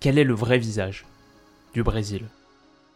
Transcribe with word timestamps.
Quel 0.00 0.16
est 0.16 0.24
le 0.24 0.34
vrai 0.34 0.58
visage 0.58 1.06
du 1.74 1.82
Brésil 1.82 2.28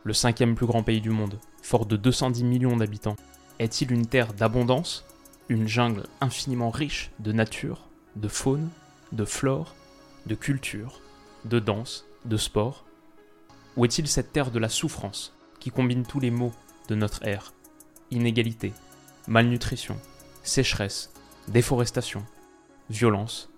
Le 0.05 0.13
cinquième 0.13 0.55
plus 0.55 0.67
grand 0.67 0.85
pays 0.85 1.01
du 1.01 1.11
monde, 1.11 1.41
fort 1.61 1.85
de 1.85 1.97
210 1.97 2.45
millions 2.45 2.77
d'habitants, 2.77 3.17
est-il 3.59 3.91
une 3.91 4.07
terre 4.07 4.33
d'abondance 4.33 5.05
Une 5.49 5.67
jungle 5.67 6.05
infiniment 6.21 6.71
riche 6.71 7.11
de 7.19 7.33
nature, 7.33 7.89
de 8.15 8.29
faune, 8.29 8.69
de 9.11 9.25
flore, 9.25 9.75
de 10.27 10.37
culture, 10.37 11.01
de 11.45 11.59
danse, 11.59 12.05
de 12.25 12.37
sport? 12.37 12.85
Ou 13.77 13.85
est-il 13.85 14.07
cette 14.07 14.33
terre 14.33 14.53
de 14.53 14.61
la 14.61 14.69
souffrance 14.69 15.35
qui 15.59 15.73
combine 15.73 16.07
tous 16.07 16.21
les 16.21 16.31
maux 16.31 16.53
de 16.89 16.95
notre 16.95 17.27
ère? 17.27 17.53
Inégalité, 18.13 18.73
malnutrition, 19.27 19.97
sécheresse, 20.45 21.11
déforestation, 21.49 22.25
violence, 22.91 23.51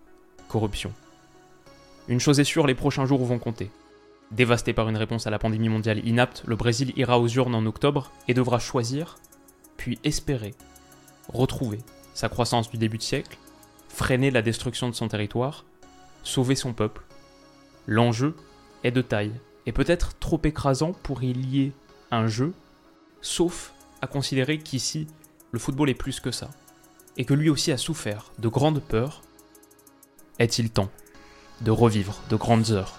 corruption. 0.49 0.95
Une 2.09 2.21
chose 2.21 2.39
est 2.41 2.45
sûre, 2.45 2.67
les 2.67 2.75
prochains 2.75 3.07
jours 3.07 3.25
vont 3.25 3.39
compter. 3.39 3.71
Dévasté 4.31 4.73
par 4.73 4.89
une 4.89 4.97
réponse 4.97 5.27
à 5.27 5.31
la 5.31 5.39
pandémie 5.39 5.69
mondiale 5.69 6.07
inapte, 6.07 6.43
le 6.47 6.57
Brésil 6.57 6.93
ira 6.97 7.19
aux 7.19 7.29
urnes 7.29 7.55
en 7.55 7.67
octobre 7.67 8.11
et 8.29 8.35
devra 8.35 8.59
choisir, 8.59 9.17
puis 9.77 9.99
espérer, 10.05 10.55
retrouver 11.29 11.79
sa 12.15 12.29
croissance 12.29 12.71
du 12.71 12.77
début 12.77 12.99
de 12.99 13.03
siècle, 13.03 13.39
freiner 13.89 14.31
la 14.31 14.43
destruction 14.43 14.89
de 14.89 14.95
son 14.95 15.09
territoire, 15.09 15.65
sauver 16.23 16.57
son 16.57 16.73
peuple. 16.73 17.03
L'enjeu 17.87 18.35
est 18.83 18.91
de 18.91 19.03
taille 19.03 19.33
et 19.67 19.73
peut-être 19.73 20.19
trop 20.19 20.41
écrasant 20.45 20.93
pour 20.93 21.23
y 21.23 21.33
lier 21.33 21.73
un 22.11 22.27
jeu, 22.27 22.53
sauf 23.21 23.73
à 24.03 24.07
considérer 24.07 24.59
qu'ici, 24.59 25.07
le 25.53 25.59
football 25.59 25.89
est 25.89 25.95
plus 25.95 26.21
que 26.21 26.31
ça, 26.31 26.51
et 27.17 27.25
que 27.25 27.35
lui 27.35 27.49
aussi 27.49 27.73
a 27.73 27.79
souffert 27.79 28.33
de 28.39 28.49
grandes 28.49 28.83
peurs. 28.83 29.23
Est-il 30.39 30.71
temps? 30.71 30.91
De 31.61 31.71
revivre 31.71 32.21
de 32.31 32.37
grandes 32.37 32.71
heures. 32.71 32.99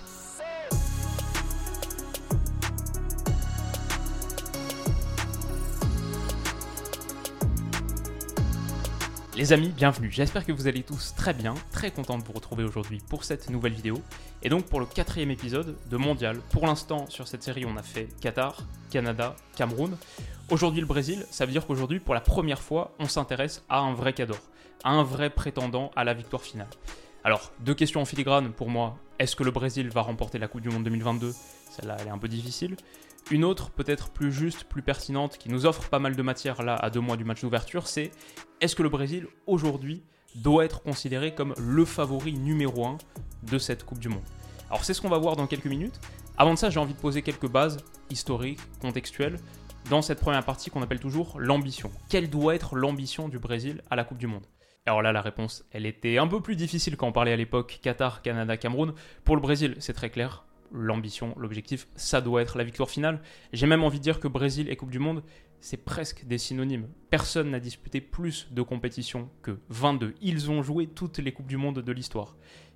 Les 9.37 9.51
amis, 9.51 9.67
bienvenue. 9.67 10.09
J'espère 10.09 10.45
que 10.45 10.53
vous 10.53 10.67
allez 10.67 10.81
tous 10.81 11.13
très 11.13 11.33
bien, 11.33 11.55
très 11.71 11.91
content 11.91 12.17
de 12.17 12.23
vous 12.23 12.31
retrouver 12.31 12.63
aujourd'hui 12.63 13.01
pour 13.09 13.25
cette 13.25 13.49
nouvelle 13.49 13.73
vidéo. 13.73 14.01
Et 14.43 14.49
donc 14.49 14.65
pour 14.65 14.79
le 14.79 14.85
quatrième 14.85 15.29
épisode 15.29 15.75
de 15.89 15.97
Mondial. 15.97 16.37
Pour 16.51 16.65
l'instant, 16.65 17.05
sur 17.09 17.27
cette 17.27 17.43
série, 17.43 17.65
on 17.65 17.75
a 17.75 17.83
fait 17.83 18.07
Qatar, 18.21 18.63
Canada, 18.89 19.35
Cameroun. 19.57 19.97
Aujourd'hui, 20.49 20.79
le 20.79 20.87
Brésil, 20.87 21.25
ça 21.31 21.45
veut 21.45 21.51
dire 21.51 21.67
qu'aujourd'hui, 21.67 21.99
pour 21.99 22.13
la 22.13 22.21
première 22.21 22.61
fois, 22.61 22.95
on 22.97 23.09
s'intéresse 23.09 23.61
à 23.67 23.79
un 23.79 23.93
vrai 23.93 24.13
cador, 24.13 24.39
à 24.85 24.91
un 24.91 25.03
vrai 25.03 25.29
prétendant 25.29 25.91
à 25.97 26.05
la 26.05 26.13
victoire 26.13 26.41
finale. 26.41 26.69
Alors, 27.25 27.51
deux 27.59 27.73
questions 27.73 28.01
en 28.01 28.05
filigrane 28.05 28.51
pour 28.51 28.69
moi. 28.69 28.99
Est-ce 29.17 29.35
que 29.35 29.43
le 29.43 29.49
Brésil 29.49 29.89
va 29.89 30.01
remporter 30.01 30.37
la 30.37 30.47
Coupe 30.47 30.61
du 30.61 30.69
Monde 30.69 30.83
2022 30.83 31.33
Celle-là, 31.71 31.97
elle 31.99 32.05
est 32.05 32.11
un 32.11 32.19
peu 32.19 32.27
difficile. 32.27 32.75
Une 33.31 33.43
autre, 33.43 33.71
peut-être 33.71 34.11
plus 34.11 34.31
juste, 34.31 34.65
plus 34.65 34.83
pertinente, 34.83 35.39
qui 35.39 35.49
nous 35.49 35.65
offre 35.65 35.89
pas 35.89 35.97
mal 35.97 36.15
de 36.15 36.21
matière 36.21 36.61
là 36.61 36.75
à 36.75 36.91
deux 36.91 36.99
mois 36.99 37.17
du 37.17 37.23
match 37.23 37.41
d'ouverture, 37.41 37.87
c'est 37.87 38.11
est-ce 38.61 38.75
que 38.75 38.83
le 38.83 38.89
Brésil, 38.89 39.25
aujourd'hui, 39.47 40.03
doit 40.35 40.65
être 40.65 40.83
considéré 40.83 41.33
comme 41.33 41.55
le 41.57 41.83
favori 41.83 42.33
numéro 42.33 42.85
un 42.85 42.99
de 43.41 43.57
cette 43.57 43.85
Coupe 43.85 43.97
du 43.97 44.09
Monde? 44.09 44.21
Alors, 44.69 44.85
c'est 44.85 44.93
ce 44.93 45.01
qu'on 45.01 45.09
va 45.09 45.17
voir 45.17 45.35
dans 45.35 45.47
quelques 45.47 45.65
minutes. 45.65 45.99
Avant 46.37 46.53
de 46.53 46.59
ça, 46.59 46.69
j'ai 46.69 46.79
envie 46.79 46.93
de 46.93 46.99
poser 46.99 47.23
quelques 47.23 47.49
bases 47.49 47.77
historiques, 48.11 48.59
contextuelles, 48.81 49.39
dans 49.89 50.03
cette 50.03 50.19
première 50.19 50.45
partie 50.45 50.69
qu'on 50.69 50.83
appelle 50.83 50.99
toujours 50.99 51.39
l'ambition. 51.39 51.89
Quelle 52.07 52.29
doit 52.29 52.53
être 52.53 52.75
l'ambition 52.75 53.29
du 53.29 53.39
Brésil 53.39 53.81
à 53.89 53.95
la 53.95 54.03
Coupe 54.03 54.19
du 54.19 54.27
Monde? 54.27 54.45
Alors 54.87 55.01
là, 55.01 55.11
la 55.11 55.21
réponse, 55.21 55.65
elle 55.71 55.87
était 55.87 56.19
un 56.19 56.27
peu 56.27 56.41
plus 56.41 56.55
difficile 56.55 56.95
quand 56.95 57.07
on 57.07 57.11
parlait 57.11 57.33
à 57.33 57.35
l'époque 57.35 57.79
Qatar, 57.81 58.21
Canada, 58.21 58.55
Cameroun. 58.55 58.93
Pour 59.23 59.35
le 59.35 59.41
Brésil, 59.41 59.75
c'est 59.79 59.93
très 59.93 60.11
clair. 60.11 60.45
L'ambition, 60.71 61.33
l'objectif, 61.39 61.87
ça 61.95 62.21
doit 62.21 62.43
être 62.43 62.59
la 62.59 62.63
victoire 62.63 62.89
finale. 62.89 63.19
J'ai 63.51 63.65
même 63.65 63.83
envie 63.83 63.97
de 63.97 64.03
dire 64.03 64.19
que 64.19 64.27
Brésil 64.27 64.69
et 64.69 64.75
Coupe 64.75 64.91
du 64.91 64.99
Monde, 64.99 65.23
c'est 65.59 65.83
presque 65.83 66.25
des 66.25 66.37
synonymes. 66.37 66.87
Personne 67.09 67.49
n'a 67.49 67.59
disputé 67.59 67.99
plus 67.99 68.47
de 68.51 68.61
compétitions 68.61 69.31
que 69.41 69.57
22. 69.69 70.13
Ils 70.21 70.51
ont 70.51 70.61
joué 70.61 70.85
toutes 70.85 71.17
les 71.17 71.31
Coupes 71.31 71.47
du 71.47 71.57
Monde 71.57 71.79
de 71.79 71.91
l'histoire. 71.91 72.35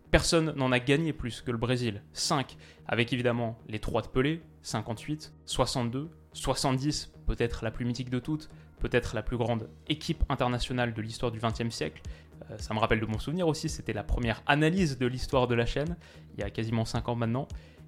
Personne 0.10 0.54
n'en 0.56 0.72
a 0.72 0.80
gagné 0.80 1.14
plus 1.14 1.42
que 1.42 1.52
le 1.52 1.60
Brésil. 1.60 2.02
5, 2.14 2.58
avec 2.88 3.14
évidemment 3.14 3.60
les 3.68 3.78
3 3.78 4.02
de 4.02 4.08
Pelé, 4.08 4.42
58, 4.64 5.32
62, 5.46 6.10
70, 6.34 7.14
peut-être 7.28 7.64
la 7.64 7.70
plus 7.70 7.86
mythique 7.86 8.10
de 8.10 8.18
toutes, 8.18 8.50
peut-être 8.80 9.16
la 9.16 9.22
plus 9.22 9.38
grande 9.38 9.70
équipe 9.88 10.24
internationale 10.30 10.94
de 10.94 11.02
l'histoire 11.02 11.32
du 11.32 11.40
XXe 11.40 11.70
siècle. 11.70 12.02
Euh, 12.50 12.58
ça 12.58 12.74
me 12.74 12.80
rappelle 12.80 13.00
de 13.00 13.06
mon 13.06 13.20
souvenir 13.20 13.48
aussi, 13.48 13.70
c'était 13.70 13.94
la 13.94 14.04
première 14.04 14.42
analyse 14.48 14.98
de 14.98 15.06
l'histoire 15.08 15.48
de 15.48 15.56
la 15.56 15.66
chaîne, 15.66 15.98
il 16.36 16.42
y 16.42 16.44
a 16.44 16.50
quasiment 16.50 16.86
5 16.86 17.10
ans 17.10 17.16
maintenant. 17.16 17.48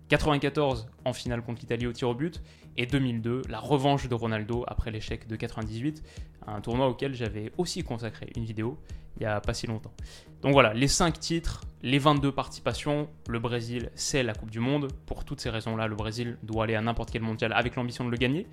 94 0.09 0.89
en 1.05 1.13
finale 1.13 1.41
contre 1.41 1.61
l'Italie 1.61 1.87
au 1.87 1.93
tir 1.93 2.09
au 2.09 2.13
but, 2.13 2.41
et 2.75 2.85
2002, 2.85 3.43
la 3.47 3.59
revanche 3.59 4.09
de 4.09 4.15
Ronaldo 4.15 4.65
après 4.67 4.91
l'échec 4.91 5.25
de 5.25 5.37
98, 5.37 6.03
un 6.47 6.59
tournoi 6.59 6.87
auquel 6.87 7.13
j'avais 7.13 7.51
aussi 7.57 7.83
consacré 7.83 8.29
une 8.35 8.43
vidéo 8.43 8.77
il 9.17 9.21
n'y 9.21 9.25
a 9.25 9.39
pas 9.41 9.53
si 9.53 9.67
longtemps. 9.67 9.93
Donc 10.41 10.53
voilà, 10.53 10.73
les 10.73 10.87
5 10.87 11.19
titres, 11.19 11.61
les 11.83 11.99
22 11.99 12.31
participations, 12.31 13.07
le 13.27 13.39
Brésil 13.39 13.91
c'est 13.95 14.23
la 14.23 14.33
Coupe 14.33 14.49
du 14.49 14.59
Monde. 14.59 14.91
Pour 15.05 15.25
toutes 15.25 15.39
ces 15.39 15.49
raisons-là, 15.49 15.87
le 15.87 15.95
Brésil 15.95 16.37
doit 16.43 16.63
aller 16.63 16.75
à 16.75 16.81
n'importe 16.81 17.11
quel 17.11 17.21
mondial 17.21 17.53
avec 17.53 17.75
l'ambition 17.75 18.05
de 18.05 18.09
le 18.09 18.17
gagner 18.17 18.47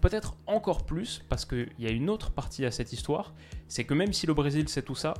peut-être 0.00 0.36
encore 0.46 0.84
plus, 0.84 1.22
parce 1.28 1.44
qu'il 1.44 1.70
y 1.78 1.86
a 1.86 1.90
une 1.90 2.10
autre 2.10 2.30
partie 2.30 2.64
à 2.64 2.70
cette 2.70 2.92
histoire, 2.92 3.34
c'est 3.68 3.84
que 3.84 3.94
même 3.94 4.12
si 4.12 4.26
le 4.26 4.34
Brésil 4.34 4.68
c'est 4.68 4.82
tout 4.82 4.94
ça, 4.94 5.14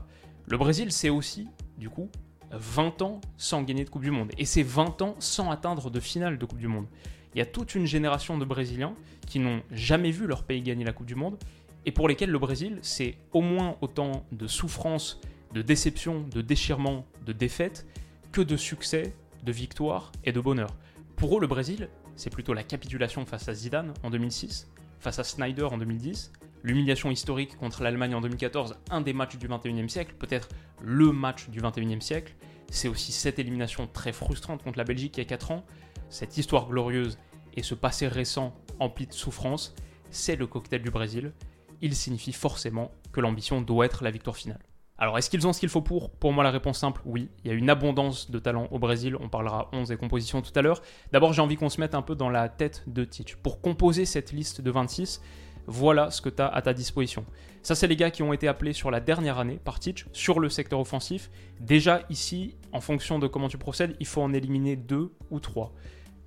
le 0.47 0.57
Brésil 0.57 0.93
c'est 0.93 1.11
aussi, 1.11 1.49
du 1.79 1.91
coup, 1.91 2.11
20 2.53 3.03
ans 3.03 3.21
sans 3.37 3.63
gagner 3.63 3.85
de 3.85 3.91
Coupe 3.91 4.03
du 4.03 4.11
Monde. 4.11 4.33
Et 4.37 4.45
c'est 4.45 4.63
20 4.63 5.03
ans 5.03 5.15
sans 5.19 5.51
atteindre 5.51 5.91
de 5.91 6.01
finale 6.01 6.39
de 6.39 6.45
Coupe 6.45 6.59
du 6.59 6.69
Monde. 6.69 6.87
Il 7.35 7.39
y 7.39 7.43
a 7.43 7.47
toute 7.47 7.75
une 7.77 7.87
génération 7.87 8.39
de 8.39 8.45
Brésiliens 8.45 8.95
qui 9.27 9.39
n'ont 9.39 9.63
jamais 9.71 10.11
vu 10.11 10.27
leur 10.27 10.43
pays 10.43 10.63
gagner 10.63 10.85
la 10.85 10.93
Coupe 10.93 11.07
du 11.07 11.15
Monde, 11.15 11.39
et 11.87 11.93
pour 11.93 12.09
lesquels 12.09 12.31
le 12.31 12.39
Brésil, 12.39 12.79
c'est 12.83 13.17
au 13.33 13.41
moins 13.41 13.77
autant 13.81 14.27
de 14.33 14.47
souffrance, 14.47 15.21
de 15.55 15.63
déception, 15.63 16.27
de 16.29 16.43
déchirement, 16.43 17.07
de 17.25 17.33
défaite, 17.33 17.87
que 18.33 18.41
de 18.41 18.57
succès, 18.57 19.15
de 19.45 19.53
victoire 19.53 20.13
et 20.25 20.33
de 20.33 20.41
bonheur. 20.41 20.71
Pour 21.17 21.37
eux, 21.37 21.41
le 21.41 21.47
Brésil, 21.47 21.89
c'est 22.21 22.29
plutôt 22.29 22.53
la 22.53 22.63
capitulation 22.63 23.25
face 23.25 23.49
à 23.49 23.55
Zidane 23.55 23.95
en 24.03 24.11
2006, 24.11 24.69
face 24.99 25.19
à 25.19 25.25
Snyder 25.25 25.65
en 25.65 25.79
2010, 25.79 26.33
l'humiliation 26.63 27.11
historique 27.11 27.57
contre 27.57 27.83
l'Allemagne 27.83 28.15
en 28.15 28.21
2014, 28.21 28.77
un 28.91 29.01
des 29.01 29.15
matchs 29.15 29.39
du 29.39 29.49
21e 29.49 29.89
siècle, 29.89 30.15
peut-être 30.19 30.51
le 30.83 31.13
match 31.13 31.49
du 31.49 31.63
21e 31.63 32.03
siècle. 32.03 32.35
C'est 32.71 32.89
aussi 32.89 33.13
cette 33.13 33.39
élimination 33.39 33.87
très 33.87 34.13
frustrante 34.13 34.63
contre 34.63 34.77
la 34.77 34.85
Belgique 34.85 35.17
il 35.17 35.21
y 35.21 35.23
a 35.23 35.25
4 35.25 35.51
ans, 35.51 35.65
cette 36.11 36.37
histoire 36.37 36.69
glorieuse 36.69 37.17
et 37.55 37.63
ce 37.63 37.75
passé 37.75 38.07
récent 38.07 38.55
empli 38.81 39.07
de 39.07 39.15
souffrance, 39.15 39.75
c'est 40.11 40.37
le 40.37 40.47
cocktail 40.47 40.83
du 40.83 40.91
Brésil. 40.91 41.33
Il 41.81 41.97
signifie 41.97 42.35
forcément 42.35 42.93
que 43.13 43.21
l'ambition 43.21 43.63
doit 43.63 43.87
être 43.87 44.05
la 44.05 44.11
victoire 44.11 44.37
finale. 44.37 44.61
Alors, 45.01 45.17
est-ce 45.17 45.31
qu'ils 45.31 45.47
ont 45.47 45.55
ce 45.55 45.61
qu'il 45.61 45.71
faut 45.71 45.81
pour? 45.81 46.11
Pour 46.11 46.35
moi, 46.35 46.45
la 46.45 46.51
réponse 46.51 46.79
simple, 46.79 47.01
oui. 47.07 47.31
Il 47.43 47.49
y 47.49 47.51
a 47.51 47.55
une 47.55 47.71
abondance 47.71 48.31
de 48.31 48.39
talent 48.39 48.69
au 48.71 48.79
Brésil. 48.79 49.17
On 49.19 49.31
parlera 49.31 49.71
11 49.73 49.91
et 49.91 49.97
compositions 49.97 50.43
tout 50.43 50.53
à 50.55 50.61
l'heure. 50.61 50.83
D'abord, 51.11 51.33
j'ai 51.33 51.41
envie 51.41 51.57
qu'on 51.57 51.71
se 51.71 51.81
mette 51.81 51.95
un 51.95 52.03
peu 52.03 52.15
dans 52.15 52.29
la 52.29 52.51
tête 52.51 52.85
de 52.87 53.05
Titch. 53.05 53.37
Pour 53.37 53.63
composer 53.63 54.05
cette 54.05 54.31
liste 54.33 54.61
de 54.61 54.71
26, 54.71 55.23
voilà 55.67 56.11
ce 56.11 56.21
que 56.21 56.29
tu 56.29 56.43
as 56.43 56.49
à 56.49 56.61
ta 56.61 56.75
disposition. 56.75 57.25
Ça, 57.63 57.75
c'est 57.75 57.87
les 57.87 57.97
gars 57.97 58.11
qui 58.11 58.23
ont 58.23 58.35
été 58.35 58.47
appelés 58.47 58.75
sur 58.75 58.91
la 58.91 59.01
dernière 59.01 59.39
année 59.39 59.59
par 59.65 59.81
Titch 59.81 60.07
sur 60.13 60.39
le 60.39 60.51
secteur 60.51 60.79
offensif. 60.79 61.31
Déjà, 61.61 62.03
ici, 62.11 62.57
en 62.73 62.83
fonction 62.83 63.19
de 63.19 63.27
comment 63.27 63.49
tu 63.49 63.57
procèdes, 63.57 63.97
il 64.01 64.07
faut 64.07 64.21
en 64.21 64.35
éliminer 64.35 64.77
deux 64.77 65.15
ou 65.31 65.41
trois. 65.41 65.73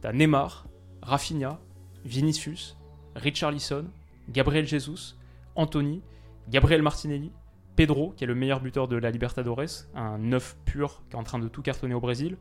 Tu 0.02 0.08
as 0.08 0.14
Neymar, 0.14 0.66
Rafinha, 1.04 1.60
Vinicius, 2.06 2.76
Richarlison, 3.16 3.86
Gabriel 4.30 4.66
Jesus, 4.66 5.16
Anthony, 5.56 6.02
Gabriel 6.50 6.82
Martinelli, 6.82 7.32
Pedro, 7.76 8.14
qui 8.16 8.24
est 8.24 8.28
le 8.28 8.36
meilleur 8.36 8.60
buteur 8.60 8.88
de 8.88 8.96
la 8.96 9.12
Libertadores, 9.12 9.86
un 9.96 10.18
neuf 10.18 10.56
pur 10.66 11.02
qui 11.10 11.16
est 11.16 11.20
en 11.20 11.24
train 11.24 11.40
de 11.40 11.48
tout 11.48 11.62
cartonner 11.62 11.94
au 11.94 12.00
Brésil, 12.00 12.38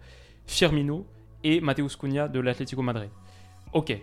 Firmino 0.46 1.06
et 1.44 1.60
Mateus 1.60 1.96
Cunha 1.98 2.28
de 2.28 2.40
l'Atlético 2.40 2.82
Madrid. 2.82 3.10
Ok, 3.72 3.98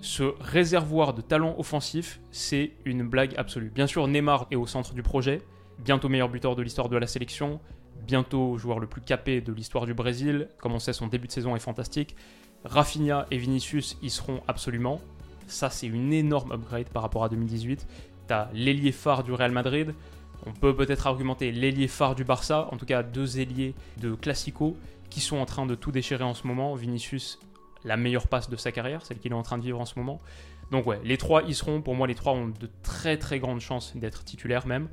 ce 0.00 0.34
réservoir 0.40 1.14
de 1.14 1.20
talent 1.20 1.56
offensif, 1.58 2.20
c'est 2.30 2.72
une 2.84 3.02
blague 3.08 3.34
absolue. 3.36 3.70
Bien 3.70 3.86
sûr, 3.86 4.06
Neymar 4.06 4.46
est 4.50 4.56
au 4.56 4.66
centre 4.66 4.94
du 4.94 5.02
projet, 5.02 5.42
bientôt 5.78 6.08
meilleur 6.08 6.28
buteur 6.28 6.54
de 6.54 6.62
l'histoire 6.62 6.88
de 6.88 6.96
la 6.96 7.06
sélection, 7.06 7.60
bientôt 8.06 8.56
joueur 8.58 8.78
le 8.78 8.86
plus 8.86 9.00
capé 9.00 9.40
de 9.40 9.52
l'histoire 9.52 9.86
du 9.86 9.94
Brésil. 9.94 10.48
Comme 10.58 10.72
on 10.72 10.78
sait, 10.78 10.92
son 10.92 11.08
début 11.08 11.26
de 11.26 11.32
saison 11.32 11.56
est 11.56 11.60
fantastique. 11.60 12.14
Rafinha 12.64 13.26
et 13.30 13.38
Vinicius 13.38 13.96
y 14.02 14.10
seront 14.10 14.40
absolument. 14.46 15.00
Ça, 15.46 15.70
c'est 15.70 15.86
une 15.86 16.12
énorme 16.12 16.52
upgrade 16.52 16.88
par 16.88 17.02
rapport 17.02 17.24
à 17.24 17.28
2018. 17.28 17.86
T'as 18.26 18.48
l'ailier 18.52 18.92
phare 18.92 19.24
du 19.24 19.32
Real 19.32 19.50
Madrid. 19.50 19.94
On 20.46 20.52
peut 20.52 20.74
peut-être 20.74 21.06
argumenter 21.06 21.52
l'ailier 21.52 21.88
phare 21.88 22.14
du 22.14 22.24
Barça. 22.24 22.68
En 22.72 22.76
tout 22.76 22.86
cas, 22.86 23.02
deux 23.02 23.38
ailiers 23.38 23.74
de 24.00 24.14
Classico 24.14 24.76
qui 25.10 25.20
sont 25.20 25.36
en 25.36 25.46
train 25.46 25.66
de 25.66 25.74
tout 25.74 25.92
déchirer 25.92 26.24
en 26.24 26.34
ce 26.34 26.46
moment. 26.46 26.74
Vinicius, 26.74 27.38
la 27.84 27.96
meilleure 27.96 28.28
passe 28.28 28.48
de 28.50 28.56
sa 28.56 28.72
carrière, 28.72 29.04
celle 29.04 29.18
qu'il 29.18 29.32
est 29.32 29.36
en 29.36 29.42
train 29.42 29.58
de 29.58 29.62
vivre 29.62 29.80
en 29.80 29.86
ce 29.86 29.98
moment. 29.98 30.20
Donc 30.70 30.86
ouais, 30.86 31.00
les 31.04 31.16
trois 31.16 31.42
y 31.44 31.54
seront. 31.54 31.80
Pour 31.80 31.94
moi, 31.94 32.06
les 32.06 32.14
trois 32.14 32.32
ont 32.32 32.48
de 32.48 32.68
très 32.82 33.16
très 33.16 33.38
grandes 33.38 33.60
chances 33.60 33.96
d'être 33.96 34.24
titulaires 34.24 34.66
même. 34.66 34.88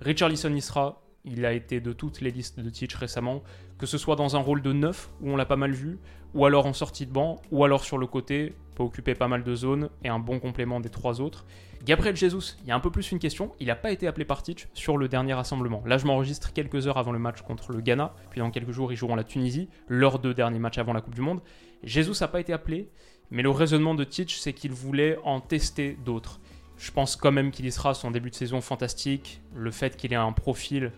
Richarlison 0.00 0.54
y 0.54 0.60
sera. 0.60 1.02
Il 1.24 1.44
a 1.44 1.52
été 1.52 1.80
de 1.80 1.92
toutes 1.92 2.20
les 2.20 2.30
listes 2.30 2.60
de 2.60 2.70
Teach 2.70 2.94
récemment, 2.94 3.42
que 3.76 3.86
ce 3.86 3.98
soit 3.98 4.16
dans 4.16 4.36
un 4.36 4.38
rôle 4.38 4.62
de 4.62 4.72
neuf 4.72 5.10
où 5.20 5.30
on 5.30 5.36
l'a 5.36 5.44
pas 5.44 5.56
mal 5.56 5.72
vu, 5.72 5.98
ou 6.32 6.46
alors 6.46 6.64
en 6.64 6.72
sortie 6.72 7.06
de 7.06 7.12
banc, 7.12 7.42
ou 7.50 7.64
alors 7.64 7.84
sur 7.84 7.98
le 7.98 8.06
côté, 8.06 8.54
peut 8.78 8.84
occuper 8.84 9.16
pas 9.16 9.26
mal 9.26 9.42
de 9.42 9.54
zones 9.56 9.90
et 10.04 10.08
un 10.08 10.20
bon 10.20 10.38
complément 10.38 10.78
des 10.78 10.88
trois 10.88 11.20
autres. 11.20 11.44
Gabriel 11.84 12.16
Jesus, 12.16 12.56
il 12.62 12.68
y 12.68 12.70
a 12.70 12.76
un 12.76 12.80
peu 12.80 12.90
plus 12.90 13.10
une 13.10 13.18
question, 13.18 13.52
il 13.58 13.66
n'a 13.66 13.74
pas 13.74 13.90
été 13.90 14.06
appelé 14.06 14.24
par 14.24 14.42
Teach 14.42 14.68
sur 14.72 14.96
le 14.96 15.08
dernier 15.08 15.34
rassemblement. 15.34 15.82
Là, 15.84 15.98
je 15.98 16.06
m'enregistre 16.06 16.52
quelques 16.52 16.86
heures 16.86 16.96
avant 16.96 17.12
le 17.12 17.18
match 17.18 17.42
contre 17.42 17.72
le 17.72 17.80
Ghana, 17.80 18.14
puis 18.30 18.40
dans 18.40 18.50
quelques 18.50 18.70
jours, 18.70 18.92
ils 18.92 18.96
joueront 18.96 19.16
la 19.16 19.24
Tunisie, 19.24 19.68
leurs 19.88 20.20
deux 20.20 20.32
derniers 20.32 20.60
matchs 20.60 20.78
avant 20.78 20.92
la 20.92 21.00
Coupe 21.00 21.16
du 21.16 21.20
Monde. 21.20 21.40
Jesus 21.82 22.14
n'a 22.20 22.28
pas 22.28 22.40
été 22.40 22.52
appelé, 22.52 22.88
mais 23.30 23.42
le 23.42 23.50
raisonnement 23.50 23.94
de 23.94 24.04
Teach, 24.04 24.38
c'est 24.38 24.52
qu'il 24.52 24.72
voulait 24.72 25.18
en 25.24 25.40
tester 25.40 25.98
d'autres. 26.04 26.40
Je 26.76 26.92
pense 26.92 27.16
quand 27.16 27.32
même 27.32 27.50
qu'il 27.50 27.66
y 27.66 27.72
sera 27.72 27.94
son 27.94 28.12
début 28.12 28.30
de 28.30 28.36
saison 28.36 28.60
fantastique, 28.60 29.40
le 29.54 29.72
fait 29.72 29.96
qu'il 29.96 30.12
ait 30.12 30.16
un 30.16 30.32
profil 30.32 30.92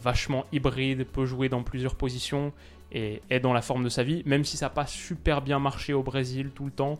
vachement 0.00 0.44
hybride, 0.52 1.06
peut 1.06 1.24
jouer 1.24 1.48
dans 1.48 1.62
plusieurs 1.62 1.94
positions 1.94 2.52
et 2.94 3.20
est 3.28 3.40
dans 3.40 3.52
la 3.52 3.60
forme 3.60 3.84
de 3.84 3.88
sa 3.90 4.04
vie, 4.04 4.22
même 4.24 4.44
si 4.44 4.56
ça 4.56 4.66
n'a 4.66 4.70
pas 4.70 4.86
super 4.86 5.42
bien 5.42 5.58
marché 5.58 5.92
au 5.92 6.02
Brésil 6.02 6.52
tout 6.54 6.64
le 6.64 6.70
temps. 6.70 6.98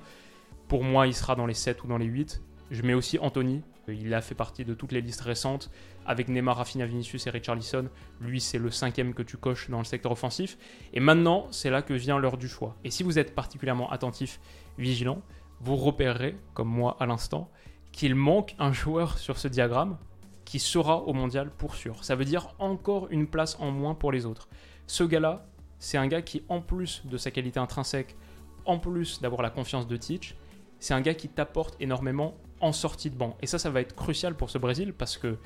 Pour 0.69 0.85
moi, 0.85 1.07
il 1.07 1.15
sera 1.15 1.37
dans 1.37 1.47
les 1.47 1.55
7 1.55 1.85
ou 1.85 1.87
dans 1.87 1.99
les 1.99 2.07
8. 2.07 2.43
Je 2.71 2.83
mets 2.83 2.95
aussi 2.95 3.19
Anthony, 3.19 3.63
il 3.89 4.13
a 4.13 4.21
fait 4.21 4.35
partie 4.35 4.65
de 4.65 4.75
toutes 4.75 4.93
les 4.93 5.01
listes 5.01 5.21
récentes, 5.21 5.71
avec 6.07 6.29
Neymar, 6.29 6.57
Rafinha, 6.57 6.87
Vinicius 6.87 7.27
et 7.27 7.31
Richarlison. 7.31 7.89
Lui, 8.21 8.41
c'est 8.41 8.59
le 8.59 8.71
cinquième 8.71 9.15
que 9.15 9.23
tu 9.23 9.37
coches 9.37 9.71
dans 9.71 9.79
le 9.79 9.85
secteur 9.85 10.13
offensif. 10.13 10.59
Et 10.93 11.01
maintenant, 11.01 11.47
c'est 11.51 11.71
là 11.71 11.83
que 11.83 11.95
vient 11.95 12.19
l'heure 12.19 12.37
du 12.37 12.49
choix. 12.49 12.77
Et 12.85 12.91
si 12.91 13.03
vous 13.03 13.19
êtes 13.19 13.35
particulièrement 13.35 13.91
attentif, 13.91 14.41
vigilant, 14.79 15.23
vous 15.61 15.77
repérerez, 15.77 16.37
comme 16.53 16.69
moi 16.69 16.97
à 17.01 17.07
l'instant, 17.07 17.51
qu'il 17.93 18.15
manque 18.15 18.55
un 18.59 18.73
joueur 18.73 19.19
sur 19.19 19.39
ce 19.39 19.49
diagramme 19.49 19.97
qui 20.45 20.59
sera 20.59 20.99
au 20.99 21.13
mondial 21.13 21.51
pour 21.51 21.75
sûr. 21.75 22.05
Ça 22.05 22.17
veut 22.17 22.25
dire 22.25 22.55
encore 22.59 23.09
une 23.11 23.27
place 23.27 23.57
en 23.61 23.71
moins 23.71 23.95
pour 23.95 24.13
les 24.13 24.27
autres. 24.27 24.49
Ce 24.87 25.05
gars-là, 25.05 25.47
c'est 25.85 25.99
un 25.99 26.07
gars 26.07 26.23
qui, 26.23 26.43
en 26.49 26.63
plus 26.63 27.03
de 27.05 27.19
sa 27.19 27.31
qualité 27.31 27.61
intrinsèque, 27.61 28.17
en 28.65 28.79
plus 28.79 29.21
d'avoir 29.21 29.43
la 29.43 29.51
confiance 29.51 29.87
de 29.87 29.99
Teach, 29.99 30.35
c'est 30.79 30.95
un 30.95 31.03
gars 31.03 31.13
qui 31.13 31.29
t'apporte 31.29 31.77
énormément 31.79 32.39
en 32.61 32.73
sortie 32.73 33.11
de 33.11 33.17
banc. 33.17 33.37
Et 33.43 33.47
ça, 33.47 33.59
ça 33.59 33.69
va 33.69 33.83
être 33.83 33.95
crucial 33.95 34.35
pour 34.35 34.49
ce 34.49 34.57
Brésil 34.57 34.95
parce 34.95 35.19
que 35.19 35.37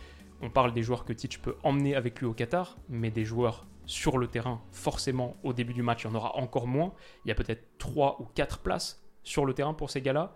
on 0.40 0.48
parle 0.48 0.72
des 0.72 0.84
joueurs 0.84 1.04
que 1.04 1.12
Teach 1.12 1.38
peut 1.38 1.56
emmener 1.64 1.96
avec 1.96 2.20
lui 2.20 2.26
au 2.26 2.34
Qatar, 2.34 2.78
mais 2.88 3.10
des 3.10 3.24
joueurs 3.24 3.66
sur 3.84 4.16
le 4.16 4.28
terrain, 4.28 4.62
forcément, 4.70 5.36
au 5.42 5.52
début 5.52 5.74
du 5.74 5.82
match, 5.82 6.04
il 6.04 6.06
y 6.06 6.10
en 6.12 6.14
aura 6.14 6.36
encore 6.36 6.68
moins. 6.68 6.92
Il 7.24 7.28
y 7.30 7.32
a 7.32 7.34
peut-être 7.34 7.64
3 7.78 8.18
ou 8.20 8.26
4 8.36 8.60
places 8.60 9.02
sur 9.24 9.44
le 9.44 9.54
terrain 9.54 9.74
pour 9.74 9.90
ces 9.90 10.02
gars-là. 10.02 10.34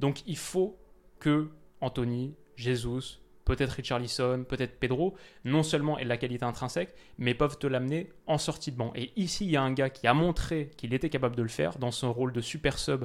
Donc 0.00 0.26
il 0.26 0.36
faut 0.36 0.80
que 1.20 1.52
Anthony, 1.80 2.34
Jesus, 2.56 3.20
peut-être 3.44 3.72
Richarlison, 3.72 4.44
peut-être 4.44 4.78
Pedro, 4.78 5.14
non 5.44 5.62
seulement 5.62 5.98
aient 5.98 6.04
la 6.04 6.16
qualité 6.16 6.44
intrinsèque, 6.44 6.94
mais 7.18 7.34
peuvent 7.34 7.58
te 7.58 7.66
l'amener 7.66 8.10
en 8.26 8.38
sortie 8.38 8.72
de 8.72 8.76
banc. 8.76 8.92
Et 8.94 9.12
ici, 9.16 9.44
il 9.44 9.50
y 9.50 9.56
a 9.56 9.62
un 9.62 9.72
gars 9.72 9.90
qui 9.90 10.06
a 10.06 10.14
montré 10.14 10.70
qu'il 10.76 10.94
était 10.94 11.10
capable 11.10 11.36
de 11.36 11.42
le 11.42 11.48
faire 11.48 11.78
dans 11.78 11.90
son 11.90 12.12
rôle 12.12 12.32
de 12.32 12.40
super 12.40 12.78
sub 12.78 13.04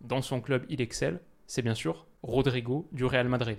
dans 0.00 0.22
son 0.22 0.40
club, 0.40 0.64
il 0.68 0.80
excelle. 0.80 1.20
C'est 1.46 1.62
bien 1.62 1.74
sûr 1.74 2.06
Rodrigo 2.22 2.88
du 2.92 3.04
Real 3.04 3.28
Madrid. 3.28 3.58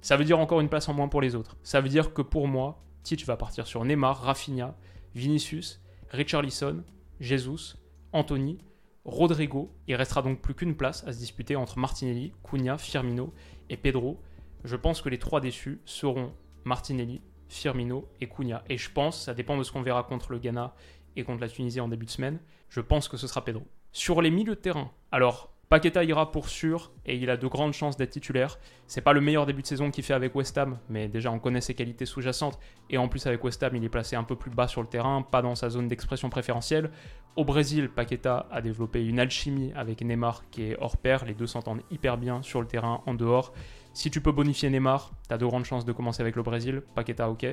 Ça 0.00 0.16
veut 0.16 0.24
dire 0.24 0.38
encore 0.38 0.60
une 0.60 0.68
place 0.68 0.88
en 0.88 0.94
moins 0.94 1.08
pour 1.08 1.20
les 1.20 1.34
autres. 1.34 1.56
Ça 1.62 1.80
veut 1.80 1.88
dire 1.88 2.12
que 2.12 2.22
pour 2.22 2.46
moi, 2.48 2.82
Titch 3.02 3.24
va 3.24 3.36
partir 3.36 3.66
sur 3.66 3.84
Neymar, 3.84 4.22
Rafinha, 4.22 4.76
Vinicius, 5.14 5.80
Richarlison, 6.10 6.84
Jesus, 7.20 7.76
Anthony, 8.12 8.58
Rodrigo. 9.04 9.74
Il 9.86 9.94
restera 9.96 10.22
donc 10.22 10.40
plus 10.40 10.54
qu'une 10.54 10.76
place 10.76 11.04
à 11.06 11.12
se 11.12 11.18
disputer 11.18 11.56
entre 11.56 11.78
Martinelli, 11.78 12.32
Cunha, 12.48 12.78
Firmino 12.78 13.32
et 13.70 13.76
Pedro. 13.76 14.20
Je 14.64 14.76
pense 14.76 15.02
que 15.02 15.08
les 15.08 15.18
trois 15.18 15.40
déçus 15.40 15.80
seront 15.84 16.32
Martinelli, 16.64 17.20
Firmino 17.48 18.08
et 18.20 18.28
Cunha. 18.28 18.62
Et 18.68 18.76
je 18.76 18.90
pense, 18.90 19.24
ça 19.24 19.34
dépend 19.34 19.56
de 19.56 19.62
ce 19.62 19.72
qu'on 19.72 19.82
verra 19.82 20.02
contre 20.02 20.32
le 20.32 20.38
Ghana 20.38 20.74
et 21.16 21.24
contre 21.24 21.40
la 21.40 21.48
Tunisie 21.48 21.80
en 21.80 21.88
début 21.88 22.06
de 22.06 22.10
semaine, 22.10 22.38
je 22.68 22.80
pense 22.80 23.08
que 23.08 23.16
ce 23.16 23.26
sera 23.26 23.44
Pedro. 23.44 23.66
Sur 23.92 24.22
les 24.22 24.30
milieux 24.30 24.54
de 24.54 24.60
terrain, 24.60 24.90
alors 25.10 25.52
Paqueta 25.68 26.02
ira 26.02 26.32
pour 26.32 26.48
sûr 26.48 26.92
et 27.04 27.16
il 27.16 27.28
a 27.28 27.36
de 27.36 27.46
grandes 27.46 27.74
chances 27.74 27.98
d'être 27.98 28.10
titulaire. 28.10 28.58
C'est 28.86 29.02
pas 29.02 29.12
le 29.12 29.20
meilleur 29.20 29.44
début 29.44 29.60
de 29.60 29.66
saison 29.66 29.90
qu'il 29.90 30.02
fait 30.02 30.14
avec 30.14 30.34
West 30.34 30.56
Ham, 30.56 30.78
mais 30.88 31.08
déjà 31.08 31.30
on 31.30 31.38
connaît 31.38 31.60
ses 31.60 31.74
qualités 31.74 32.06
sous-jacentes 32.06 32.58
et 32.88 32.96
en 32.96 33.06
plus 33.06 33.26
avec 33.26 33.44
West 33.44 33.62
Ham 33.62 33.76
il 33.76 33.84
est 33.84 33.90
placé 33.90 34.16
un 34.16 34.24
peu 34.24 34.34
plus 34.34 34.50
bas 34.50 34.66
sur 34.66 34.80
le 34.80 34.88
terrain, 34.88 35.20
pas 35.20 35.42
dans 35.42 35.54
sa 35.54 35.68
zone 35.68 35.86
d'expression 35.86 36.30
préférentielle. 36.30 36.90
Au 37.36 37.44
Brésil, 37.44 37.90
Paqueta 37.90 38.46
a 38.50 38.62
développé 38.62 39.04
une 39.04 39.20
alchimie 39.20 39.70
avec 39.76 40.00
Neymar 40.00 40.48
qui 40.50 40.70
est 40.70 40.76
hors 40.80 40.96
pair, 40.96 41.26
les 41.26 41.34
deux 41.34 41.46
s'entendent 41.46 41.82
hyper 41.90 42.16
bien 42.16 42.40
sur 42.40 42.62
le 42.62 42.66
terrain, 42.66 43.02
en 43.04 43.12
dehors. 43.12 43.52
Si 43.92 44.10
tu 44.10 44.22
peux 44.22 44.32
bonifier 44.32 44.70
Neymar, 44.70 45.10
tu 45.28 45.34
as 45.34 45.38
de 45.38 45.44
grandes 45.44 45.66
chances 45.66 45.84
de 45.84 45.92
commencer 45.92 46.22
avec 46.22 46.34
le 46.34 46.42
Brésil, 46.42 46.82
Paqueta 46.94 47.28
ok. 47.28 47.46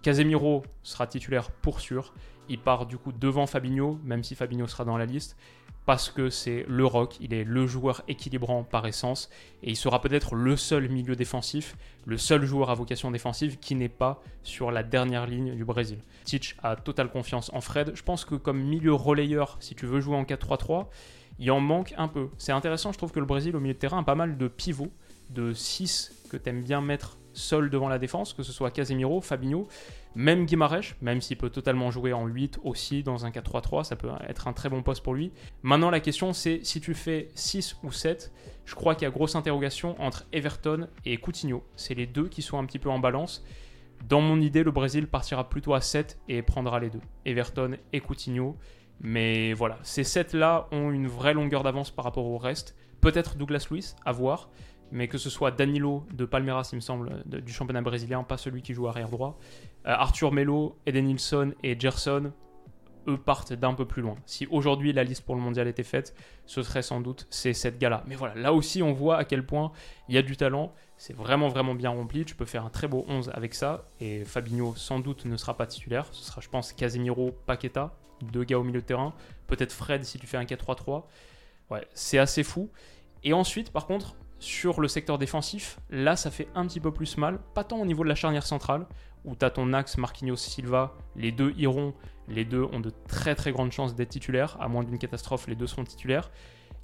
Casemiro 0.00 0.62
sera 0.82 1.06
titulaire 1.06 1.50
pour 1.50 1.80
sûr. 1.80 2.14
Il 2.48 2.60
part 2.60 2.86
du 2.86 2.96
coup 2.96 3.12
devant 3.12 3.46
Fabinho, 3.46 3.98
même 4.04 4.24
si 4.24 4.34
Fabinho 4.34 4.66
sera 4.66 4.84
dans 4.84 4.96
la 4.96 5.04
liste 5.04 5.36
parce 5.88 6.10
que 6.10 6.28
c'est 6.28 6.66
le 6.68 6.84
rock, 6.84 7.16
il 7.18 7.32
est 7.32 7.44
le 7.44 7.66
joueur 7.66 8.02
équilibrant 8.08 8.62
par 8.62 8.86
essence, 8.86 9.30
et 9.62 9.70
il 9.70 9.74
sera 9.74 10.02
peut-être 10.02 10.34
le 10.34 10.54
seul 10.54 10.90
milieu 10.90 11.16
défensif, 11.16 11.78
le 12.04 12.18
seul 12.18 12.44
joueur 12.44 12.68
à 12.68 12.74
vocation 12.74 13.10
défensive 13.10 13.58
qui 13.58 13.74
n'est 13.74 13.88
pas 13.88 14.22
sur 14.42 14.70
la 14.70 14.82
dernière 14.82 15.26
ligne 15.26 15.54
du 15.54 15.64
Brésil. 15.64 15.96
Titch 16.24 16.56
a 16.62 16.76
totale 16.76 17.08
confiance 17.08 17.50
en 17.54 17.62
Fred. 17.62 17.92
Je 17.94 18.02
pense 18.02 18.26
que 18.26 18.34
comme 18.34 18.60
milieu 18.60 18.92
relayeur, 18.92 19.56
si 19.60 19.74
tu 19.74 19.86
veux 19.86 20.00
jouer 20.00 20.16
en 20.16 20.24
4-3-3, 20.24 20.88
il 21.38 21.50
en 21.50 21.60
manque 21.60 21.94
un 21.96 22.08
peu. 22.08 22.28
C'est 22.36 22.52
intéressant, 22.52 22.92
je 22.92 22.98
trouve 22.98 23.12
que 23.12 23.20
le 23.20 23.24
Brésil 23.24 23.56
au 23.56 23.60
milieu 23.60 23.72
de 23.72 23.78
terrain 23.78 24.00
a 24.00 24.04
pas 24.04 24.14
mal 24.14 24.36
de 24.36 24.46
pivots, 24.46 24.92
de 25.30 25.54
6 25.54 26.26
que 26.28 26.36
tu 26.36 26.50
aimes 26.50 26.64
bien 26.64 26.82
mettre 26.82 27.16
seul 27.38 27.70
devant 27.70 27.88
la 27.88 27.98
défense, 27.98 28.32
que 28.34 28.42
ce 28.42 28.52
soit 28.52 28.70
Casemiro, 28.70 29.20
Fabinho, 29.20 29.68
même 30.14 30.46
Guimarães, 30.46 30.94
même 31.00 31.20
s'il 31.20 31.38
peut 31.38 31.50
totalement 31.50 31.90
jouer 31.90 32.12
en 32.12 32.26
8 32.26 32.58
aussi 32.64 33.02
dans 33.02 33.24
un 33.24 33.30
4-3-3, 33.30 33.84
ça 33.84 33.96
peut 33.96 34.10
être 34.28 34.48
un 34.48 34.52
très 34.52 34.68
bon 34.68 34.82
poste 34.82 35.02
pour 35.02 35.14
lui. 35.14 35.32
Maintenant, 35.62 35.90
la 35.90 36.00
question 36.00 36.32
c'est 36.32 36.60
si 36.64 36.80
tu 36.80 36.94
fais 36.94 37.28
6 37.34 37.76
ou 37.82 37.92
7, 37.92 38.32
je 38.64 38.74
crois 38.74 38.94
qu'il 38.94 39.04
y 39.04 39.06
a 39.06 39.10
grosse 39.10 39.34
interrogation 39.36 40.00
entre 40.00 40.26
Everton 40.32 40.88
et 41.04 41.16
Coutinho. 41.16 41.64
C'est 41.76 41.94
les 41.94 42.06
deux 42.06 42.28
qui 42.28 42.42
sont 42.42 42.58
un 42.58 42.64
petit 42.66 42.78
peu 42.78 42.90
en 42.90 42.98
balance. 42.98 43.44
Dans 44.08 44.20
mon 44.20 44.40
idée, 44.40 44.62
le 44.62 44.70
Brésil 44.70 45.06
partira 45.08 45.48
plutôt 45.48 45.74
à 45.74 45.80
7 45.80 46.18
et 46.28 46.42
prendra 46.42 46.78
les 46.80 46.90
deux, 46.90 47.00
Everton 47.24 47.76
et 47.92 48.00
Coutinho. 48.00 48.56
Mais 49.00 49.52
voilà, 49.52 49.78
ces 49.82 50.04
7 50.04 50.34
là 50.34 50.68
ont 50.72 50.90
une 50.90 51.06
vraie 51.06 51.34
longueur 51.34 51.62
d'avance 51.62 51.90
par 51.90 52.04
rapport 52.04 52.26
au 52.26 52.38
reste. 52.38 52.76
Peut-être 53.00 53.36
Douglas 53.36 53.68
Luiz, 53.70 53.94
à 54.04 54.12
voir 54.12 54.50
mais 54.90 55.08
que 55.08 55.18
ce 55.18 55.30
soit 55.30 55.50
Danilo 55.50 56.06
de 56.12 56.24
Palmeiras, 56.24 56.68
il 56.72 56.76
me 56.76 56.80
semble, 56.80 57.22
du 57.26 57.52
championnat 57.52 57.82
brésilien, 57.82 58.22
pas 58.22 58.36
celui 58.36 58.62
qui 58.62 58.74
joue 58.74 58.88
arrière 58.88 59.08
droit, 59.08 59.38
euh, 59.86 59.90
Arthur 59.90 60.32
Melo, 60.32 60.76
Eden 60.86 61.06
Nilsson 61.06 61.54
et 61.62 61.78
Gerson, 61.78 62.32
eux 63.06 63.16
partent 63.16 63.52
d'un 63.52 63.74
peu 63.74 63.86
plus 63.86 64.02
loin. 64.02 64.16
Si 64.26 64.46
aujourd'hui 64.50 64.92
la 64.92 65.04
liste 65.04 65.22
pour 65.22 65.34
le 65.34 65.40
mondial 65.40 65.66
était 65.66 65.82
faite, 65.82 66.14
ce 66.46 66.62
serait 66.62 66.82
sans 66.82 67.00
doute 67.00 67.26
ces 67.30 67.54
sept 67.54 67.78
gars-là. 67.78 68.04
Mais 68.06 68.16
voilà, 68.16 68.34
là 68.34 68.52
aussi 68.52 68.82
on 68.82 68.92
voit 68.92 69.16
à 69.16 69.24
quel 69.24 69.46
point 69.46 69.72
il 70.08 70.14
y 70.14 70.18
a 70.18 70.22
du 70.22 70.36
talent, 70.36 70.72
c'est 70.96 71.14
vraiment 71.14 71.48
vraiment 71.48 71.74
bien 71.74 71.90
rempli, 71.90 72.24
tu 72.24 72.34
peux 72.34 72.44
faire 72.44 72.64
un 72.64 72.70
très 72.70 72.88
beau 72.88 73.04
11 73.08 73.30
avec 73.34 73.54
ça, 73.54 73.86
et 74.00 74.24
Fabinho 74.24 74.74
sans 74.76 75.00
doute 75.00 75.24
ne 75.24 75.36
sera 75.36 75.56
pas 75.56 75.66
titulaire, 75.66 76.06
ce 76.12 76.24
sera 76.24 76.40
je 76.40 76.48
pense 76.48 76.72
Casemiro, 76.72 77.32
Paqueta, 77.46 77.96
deux 78.22 78.44
gars 78.44 78.58
au 78.58 78.64
milieu 78.64 78.80
de 78.80 78.86
terrain, 78.86 79.14
peut-être 79.46 79.72
Fred 79.72 80.04
si 80.04 80.18
tu 80.18 80.26
fais 80.26 80.36
un 80.36 80.44
4-3-3. 80.44 81.04
Ouais, 81.70 81.86
c'est 81.92 82.18
assez 82.18 82.42
fou. 82.42 82.70
Et 83.24 83.32
ensuite, 83.32 83.70
par 83.70 83.86
contre, 83.86 84.16
sur 84.38 84.80
le 84.80 84.88
secteur 84.88 85.18
défensif, 85.18 85.78
là 85.90 86.16
ça 86.16 86.30
fait 86.30 86.48
un 86.54 86.66
petit 86.66 86.80
peu 86.80 86.92
plus 86.92 87.16
mal, 87.16 87.38
pas 87.54 87.64
tant 87.64 87.78
au 87.78 87.86
niveau 87.86 88.04
de 88.04 88.08
la 88.08 88.14
charnière 88.14 88.46
centrale, 88.46 88.86
où 89.24 89.34
tu 89.34 89.44
as 89.44 89.50
ton 89.50 89.72
axe 89.72 89.98
Marquinhos-Silva, 89.98 90.94
les 91.16 91.32
deux 91.32 91.52
iront, 91.56 91.94
les 92.28 92.44
deux 92.44 92.62
ont 92.62 92.80
de 92.80 92.92
très 93.08 93.34
très 93.34 93.52
grandes 93.52 93.72
chances 93.72 93.94
d'être 93.94 94.10
titulaires, 94.10 94.56
à 94.60 94.68
moins 94.68 94.84
d'une 94.84 94.98
catastrophe, 94.98 95.48
les 95.48 95.56
deux 95.56 95.66
seront 95.66 95.84
titulaires. 95.84 96.30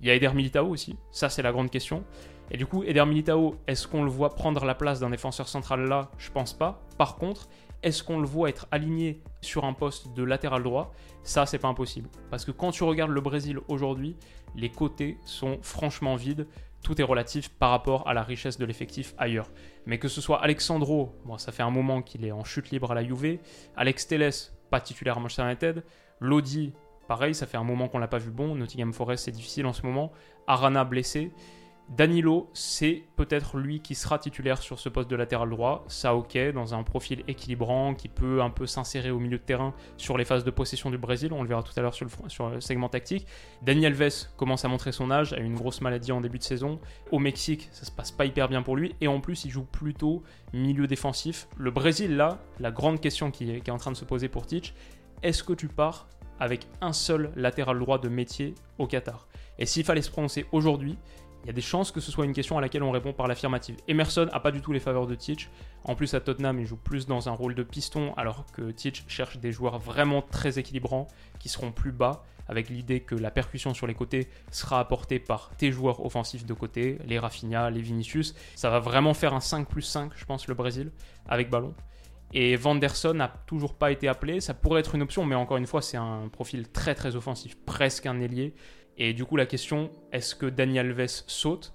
Il 0.01 0.09
y 0.09 0.11
a 0.11 0.15
Eder 0.15 0.33
Militao 0.35 0.67
aussi, 0.67 0.97
ça 1.11 1.29
c'est 1.29 1.43
la 1.43 1.53
grande 1.53 1.71
question. 1.71 2.05
Et 2.51 2.57
du 2.59 2.67
coup, 2.67 2.83
Eder 2.83 3.07
Militao, 3.07 3.57
est-ce 3.67 3.89
qu'on 3.89 4.05
le 4.05 4.11
voit 4.11 4.35
prendre 4.35 4.65
la 4.65 4.75
place 4.75 5.01
d'un 5.01 5.11
défenseur 5.11 5.49
central 5.49 5.89
là? 5.89 6.11
Je 6.19 6.31
pense 6.31 6.53
pas. 6.53 6.83
Par 6.99 7.17
contre, 7.17 7.49
est-ce 7.83 8.03
qu'on 8.03 8.19
le 8.19 8.27
voit 8.27 8.49
être 8.49 8.67
aligné 8.71 9.23
sur 9.41 9.65
un 9.65 9.73
poste 9.73 10.13
de 10.15 10.23
latéral 10.23 10.63
droit? 10.63 10.93
Ça, 11.23 11.47
c'est 11.47 11.59
pas 11.59 11.69
impossible. 11.69 12.09
Parce 12.31 12.45
que 12.45 12.51
quand 12.51 12.71
tu 12.71 12.85
regardes 12.85 13.13
le 13.13 13.21
Brésil 13.21 13.61
aujourd'hui, 13.69 14.17
les 14.57 14.69
côtés 14.69 15.17
sont 15.25 15.59
franchement 15.63 16.17
vides 16.17 16.47
tout 16.85 17.01
est 17.01 17.05
relatif 17.05 17.49
par 17.49 17.71
rapport 17.71 18.07
à 18.07 18.15
la 18.15 18.23
richesse 18.23 18.59
de 18.59 18.65
l'effectif 18.65 19.15
ailleurs. 19.19 19.51
Mais 19.87 19.99
que 19.99 20.07
ce 20.07 20.21
soit 20.21 20.41
Alexandro, 20.41 21.13
bon, 21.25 21.39
ça 21.39 21.51
fait 21.51 21.65
un 21.65 21.71
moment 21.71 22.03
qu'il 22.03 22.25
est 22.25 22.31
en 22.31 22.45
chute 22.45 22.71
libre 22.71 22.93
à 22.93 22.95
la 22.95 23.03
Juve, 23.03 23.39
Alex 23.75 24.07
Teles, 24.07 24.53
pas 24.71 24.81
titulaire 24.81 25.17
à 25.17 25.21
Manchester 25.21 25.43
United. 25.43 25.85
Lodi, 26.21 26.73
pareil, 27.09 27.35
ça 27.35 27.47
fait 27.47 27.57
un 27.57 27.65
moment 27.65 27.89
qu'on 27.89 27.99
l'a 27.99 28.07
pas 28.07 28.19
vu 28.19 28.31
bon. 28.31 28.55
Nottingham 28.55 28.93
Forest, 28.93 29.25
c'est 29.25 29.33
difficile 29.33 29.67
en 29.67 29.73
ce 29.73 29.83
moment. 29.83 30.13
Arana 30.47 30.85
blessé. 30.85 31.33
Danilo, 31.91 32.49
c'est 32.55 33.05
peut-être 33.15 33.59
lui 33.59 33.81
qui 33.81 33.95
sera 33.95 34.19
titulaire 34.19 34.59
sur 34.59 34.79
ce 34.79 34.89
poste 34.89 35.09
de 35.11 35.17
latéral 35.17 35.51
droit. 35.51 35.85
Ça, 35.87 36.15
ok, 36.15 36.37
dans 36.53 36.75
un 36.75 36.83
profil 36.83 37.23
équilibrant 37.29 37.95
qui 37.95 38.09
peut 38.09 38.43
un 38.43 38.51
peu 38.51 38.67
s'insérer 38.67 39.11
au 39.11 39.19
milieu 39.19 39.39
de 39.39 39.43
terrain 39.43 39.75
sur 39.99 40.17
les 40.17 40.25
phases 40.25 40.45
de 40.45 40.51
possession 40.51 40.91
du 40.91 40.97
Brésil. 40.97 41.33
On 41.33 41.43
le 41.43 41.49
verra 41.49 41.63
tout 41.63 41.73
à 41.77 41.83
l'heure 41.83 41.95
sur 41.95 42.07
le, 42.07 42.61
segment 42.61 42.89
tactique. 42.89 43.27
Daniel 43.63 43.93
Alves 43.93 44.29
commence 44.37 44.65
à 44.65 44.69
montrer 44.69 44.93
son 44.93 45.11
âge, 45.11 45.35
a 45.35 45.39
eu 45.39 45.45
une 45.45 45.55
grosse 45.55 45.83
maladie 45.83 46.11
en 46.11 46.23
début 46.23 46.39
de 46.39 46.43
saison. 46.43 46.81
Au 47.13 47.19
Mexique, 47.19 47.69
ça 47.71 47.85
se 47.85 47.93
passe 47.93 48.11
pas 48.11 48.25
hyper 48.25 48.49
bien 48.49 48.63
pour 48.63 48.77
lui. 48.77 48.95
Et 49.03 49.07
en 49.07 49.21
plus, 49.21 49.45
il 49.45 49.51
joue 49.51 49.65
plutôt 49.65 50.23
milieu 50.55 50.87
défensif. 50.87 51.49
Le 51.59 51.71
Brésil, 51.71 52.17
là, 52.17 52.39
la 52.61 52.71
grande 52.71 53.01
question 53.01 53.31
qui 53.31 53.51
est, 53.51 53.69
en 53.69 53.79
train 53.79 53.93
de 53.93 53.97
se 53.97 54.07
poser 54.07 54.29
pour 54.29 54.47
Teach, 54.47 54.75
est-ce 55.23 55.45
que 55.45 55.53
tu 55.53 55.69
pars 55.69 56.09
avec 56.41 56.67
un 56.81 56.93
seul 56.93 57.31
latéral 57.37 57.79
droit 57.79 57.99
de 57.99 58.09
métier 58.09 58.55
au 58.79 58.87
Qatar? 58.87 59.29
Et 59.59 59.67
s'il 59.67 59.85
fallait 59.85 60.03
se 60.03 60.11
prononcer 60.11 60.47
aujourd'hui, 60.51 60.99
il 61.45 61.49
y 61.49 61.51
a 61.51 61.53
des 61.53 61.61
chances 61.61 61.93
que 61.93 62.01
ce 62.01 62.11
soit 62.11 62.25
une 62.25 62.33
question 62.33 62.57
à 62.57 62.63
laquelle 62.63 62.83
on 62.83 62.91
répond 62.91 63.13
par 63.13 63.29
l'affirmative. 63.29 63.77
Emerson 63.87 64.29
a 64.33 64.41
pas 64.41 64.51
du 64.51 64.63
tout 64.63 64.73
les 64.73 64.81
faveurs 64.81 65.07
de 65.07 65.15
Teach. 65.15 65.51
En 65.85 65.95
plus, 65.95 66.15
à 66.15 66.21
Tottenham, 66.21 66.59
il 66.59 66.65
joue 66.65 66.79
plus 66.79 67.07
dans 67.07 67.29
un 67.29 67.33
rôle 67.33 67.55
de 67.55 67.63
piston, 67.63 68.15
alors 68.17 68.47
que 68.53 68.71
Teach 68.71 69.05
cherche 69.09 69.37
des 69.37 69.53
joueurs 69.53 69.79
vraiment 69.79 70.23
très 70.23 70.59
équilibrants 70.59 71.07
qui 71.39 71.51
seront 71.51 71.71
plus 71.71 71.93
bas, 71.93 72.25
avec 72.49 72.71
l'idée 72.71 73.01
que 73.01 73.15
la 73.15 73.31
percussion 73.31 73.75
sur 73.75 73.87
les 73.87 73.93
côtés 73.93 74.29
sera 74.51 74.81
apportée 74.81 75.19
par 75.19 75.51
tes 75.59 75.71
joueurs 75.71 76.05
offensifs 76.05 76.47
de 76.47 76.55
côté, 76.55 76.99
les 77.07 77.19
Rafinha, 77.19 77.69
les 77.69 77.83
Vinicius. 77.83 78.35
Ça 78.55 78.71
va 78.71 78.81
vraiment 78.81 79.13
faire 79.13 79.35
un 79.35 79.41
5 79.41 79.69
plus 79.69 79.83
5, 79.83 80.13
je 80.17 80.25
pense, 80.25 80.49
le 80.49 80.55
Brésil, 80.55 80.93
avec 81.29 81.51
ballon. 81.51 81.75
Et 82.33 82.57
Vanderson 82.57 83.15
n'a 83.15 83.29
toujours 83.29 83.75
pas 83.75 83.93
été 83.93 84.09
appelé. 84.09 84.41
Ça 84.41 84.55
pourrait 84.55 84.81
être 84.81 84.95
une 84.95 85.03
option, 85.03 85.25
mais 85.25 85.35
encore 85.35 85.57
une 85.57 85.67
fois, 85.67 85.83
c'est 85.83 85.97
un 85.97 86.29
profil 86.29 86.69
très 86.69 86.95
très 86.95 87.17
offensif, 87.17 87.57
presque 87.65 88.07
un 88.07 88.21
ailier. 88.21 88.55
Et 88.97 89.13
du 89.13 89.25
coup, 89.25 89.37
la 89.37 89.47
question, 89.47 89.91
est-ce 90.13 90.35
que 90.35 90.47
Daniel 90.47 90.87
Alves 90.87 91.25
saute 91.27 91.75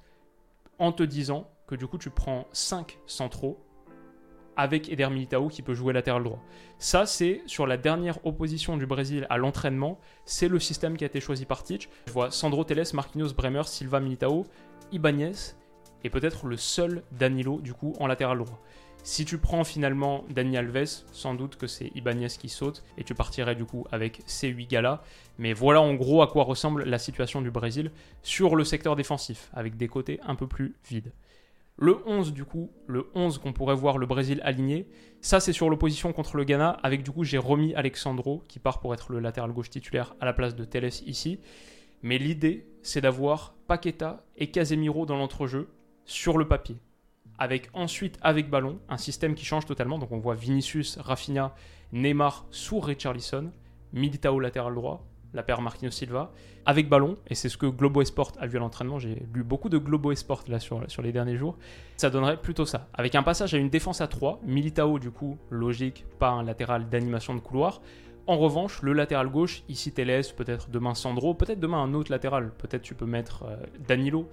en 0.78 0.92
te 0.92 1.04
disant 1.04 1.50
que 1.68 1.76
du 1.76 1.88
coup, 1.88 1.98
tu 1.98 2.10
prends 2.10 2.48
5 2.54 2.98
centraux 3.06 3.60
avec 4.60 4.92
Eder 4.92 5.10
Militao 5.10 5.48
qui 5.48 5.62
peut 5.62 5.74
jouer 5.74 5.94
latéral 5.94 6.22
droit. 6.22 6.44
Ça, 6.80 7.06
c'est 7.06 7.42
sur 7.46 7.66
la 7.66 7.78
dernière 7.78 8.26
opposition 8.26 8.76
du 8.76 8.86
Brésil 8.86 9.26
à 9.30 9.38
l'entraînement. 9.38 10.00
C'est 10.26 10.50
le 10.50 10.60
système 10.60 10.98
qui 10.98 11.06
a 11.06 11.08
été 11.08 11.22
choisi 11.22 11.46
par 11.46 11.64
Tich. 11.64 11.88
Je 12.08 12.12
vois 12.12 12.30
Sandro 12.30 12.66
Teles, 12.66 12.84
Marquinhos, 12.94 13.34
Bremer, 13.34 13.64
Silva, 13.64 14.02
Militao, 14.02 14.46
Ibanez 14.92 15.56
et 16.04 16.10
peut-être 16.10 16.46
le 16.46 16.58
seul 16.58 17.04
Danilo 17.12 17.62
du 17.62 17.74
coup 17.74 17.94
en 18.00 18.08
latéral 18.08 18.38
droit. 18.38 18.60
Si 19.04 19.26
tu 19.26 19.38
prends 19.38 19.64
finalement 19.64 20.26
Dani 20.30 20.58
Alves, 20.58 21.04
sans 21.12 21.34
doute 21.34 21.56
que 21.56 21.68
c'est 21.68 21.92
Ibanez 21.96 22.28
qui 22.28 22.50
saute 22.50 22.84
et 22.98 23.04
tu 23.04 23.16
partirais 23.16 23.56
du 23.56 23.66
coup 23.66 23.86
avec 23.92 24.22
ces 24.26 24.50
8 24.50 24.68
gars-là. 24.68 25.04
Mais 25.38 25.54
voilà 25.54 25.82
en 25.82 25.94
gros 25.94 26.22
à 26.22 26.28
quoi 26.28 26.44
ressemble 26.44 26.84
la 26.84 27.00
situation 27.00 27.42
du 27.42 27.50
Brésil 27.50 27.92
sur 28.24 28.56
le 28.56 28.64
secteur 28.64 28.96
défensif, 28.96 29.50
avec 29.54 29.78
des 29.78 29.88
côtés 29.88 30.20
un 30.24 30.36
peu 30.36 30.48
plus 30.48 30.76
vides. 30.88 31.14
Le 31.78 31.98
11 32.06 32.34
du 32.34 32.44
coup, 32.44 32.72
le 32.88 33.10
11 33.16 33.38
qu'on 33.38 33.54
pourrait 33.54 33.74
voir 33.74 33.98
le 33.98 34.06
Brésil 34.06 34.42
aligné, 34.44 34.86
ça 35.22 35.40
c'est 35.40 35.54
sur 35.54 35.70
l'opposition 35.70 36.12
contre 36.12 36.36
le 36.36 36.44
Ghana, 36.44 36.72
avec 36.84 37.04
du 37.04 37.12
coup 37.12 37.24
j'ai 37.24 37.38
remis 37.38 37.74
Alexandro 37.76 38.44
qui 38.50 38.60
part 38.60 38.82
pour 38.82 38.94
être 38.94 39.14
le 39.14 39.20
latéral 39.20 39.54
gauche 39.54 39.70
titulaire 39.70 40.14
à 40.20 40.26
la 40.26 40.34
place 40.34 40.56
de 40.56 40.66
Teles 40.66 41.04
ici. 41.06 41.40
Mais 42.02 42.18
l'idée 42.18 42.68
c'est 42.84 43.02
d'avoir 43.02 43.56
Paqueta 43.68 44.26
et 44.36 44.52
Casemiro 44.52 45.06
dans 45.06 45.18
l'entrejeu 45.18 45.70
sur 46.04 46.38
le 46.38 46.48
papier 46.50 46.78
avec 47.40 47.70
ensuite, 47.74 48.20
avec 48.22 48.50
ballon, 48.50 48.80
un 48.90 48.98
système 48.98 49.34
qui 49.34 49.46
change 49.46 49.66
totalement. 49.66 49.98
Donc 49.98 50.12
on 50.12 50.20
voit 50.20 50.36
Vinicius, 50.36 50.98
Rafinha, 50.98 51.56
Neymar 51.94 52.46
sous 52.52 52.80
Richarlison, 52.80 53.52
Militao 53.94 54.40
latéral 54.40 54.76
droit, 54.76 55.06
la 55.34 55.44
paire 55.44 55.62
Marquinhos 55.62 55.92
Silva, 55.92 56.32
avec 56.66 56.90
ballon, 56.90 57.18
et 57.28 57.36
c'est 57.36 57.50
ce 57.50 57.58
que 57.58 57.66
Globo 57.66 58.02
Esport 58.02 58.32
a 58.40 58.48
vu 58.48 58.58
à 58.58 58.60
l'entraînement, 58.60 59.00
j'ai 59.00 59.24
lu 59.34 59.44
beaucoup 59.44 59.70
de 59.70 59.78
Globo 59.78 60.12
Esport 60.12 60.44
là 60.48 60.60
sur, 60.60 60.84
sur 60.90 61.02
les 61.02 61.12
derniers 61.12 61.38
jours, 61.38 61.58
ça 61.98 62.10
donnerait 62.10 62.38
plutôt 62.38 62.66
ça. 62.66 62.88
Avec 62.94 63.16
un 63.16 63.24
passage 63.24 63.54
à 63.54 63.58
une 63.58 63.70
défense 63.70 64.02
à 64.02 64.08
3, 64.08 64.42
Militao 64.44 65.00
du 65.00 65.12
coup, 65.12 65.38
logique, 65.50 66.06
pas 66.20 66.30
un 66.30 66.44
latéral 66.44 66.90
d'animation 66.90 67.36
de 67.36 67.40
couloir. 67.40 67.82
En 68.28 68.38
revanche, 68.38 68.82
le 68.84 68.94
latéral 68.94 69.30
gauche, 69.30 69.64
ici 69.70 69.92
Teles, 69.92 70.26
peut-être 70.36 70.70
demain 70.70 70.94
Sandro, 70.94 71.34
peut-être 71.34 71.60
demain 71.60 71.82
un 71.82 71.94
autre 71.96 72.12
latéral, 72.12 72.52
peut-être 72.58 72.84
tu 72.84 72.94
peux 72.94 73.08
mettre 73.08 73.44
euh, 73.44 73.56
Danilo, 73.88 74.30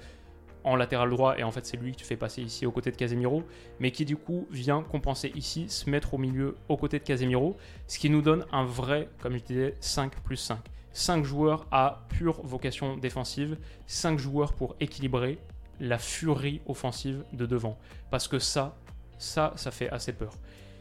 en 0.67 0.77
latéral 0.77 1.09
droit, 1.09 1.39
et 1.39 1.45
en 1.45 1.51
fait 1.51 1.65
c'est 1.65 1.77
lui 1.77 1.93
que 1.93 1.97
tu 1.97 2.05
fais 2.05 2.17
passer 2.17 2.43
ici 2.43 2.67
aux 2.67 2.73
côtés 2.73 2.91
de 2.91 2.97
Casemiro, 2.97 3.45
mais 3.81 3.93
qui 3.93 4.05
du 4.05 4.17
coup 4.17 4.47
vient 4.51 4.83
compenser 4.83 5.33
ici, 5.35 5.69
se 5.69 5.89
mettre 5.89 6.13
au 6.13 6.19
milieu 6.19 6.57
aux 6.69 6.77
côtés 6.77 6.99
de 6.99 7.05
Casemiro, 7.05 7.57
ce 7.87 7.99
qui 7.99 8.11
nous 8.11 8.21
donne 8.21 8.45
un 8.53 8.65
vrai, 8.65 9.09
comme 9.21 9.39
je 9.39 9.43
disais, 9.43 9.75
5 9.81 10.21
plus 10.23 10.37
5. 10.37 10.59
5 10.93 11.25
joueurs 11.25 11.67
à 11.71 12.07
pure 12.09 12.41
vocation 12.43 12.97
défensive, 12.97 13.59
5 13.87 14.19
joueurs 14.19 14.55
pour 14.55 14.77
équilibrer 14.81 15.39
la 15.79 15.99
furie 15.99 16.61
offensive 16.67 17.23
de 17.33 17.47
devant. 17.47 17.79
Parce 18.11 18.29
que 18.29 18.39
ça, 18.39 18.77
ça, 19.19 19.53
ça 19.57 19.71
fait 19.71 19.91
assez 19.91 20.13
peur. 20.13 20.33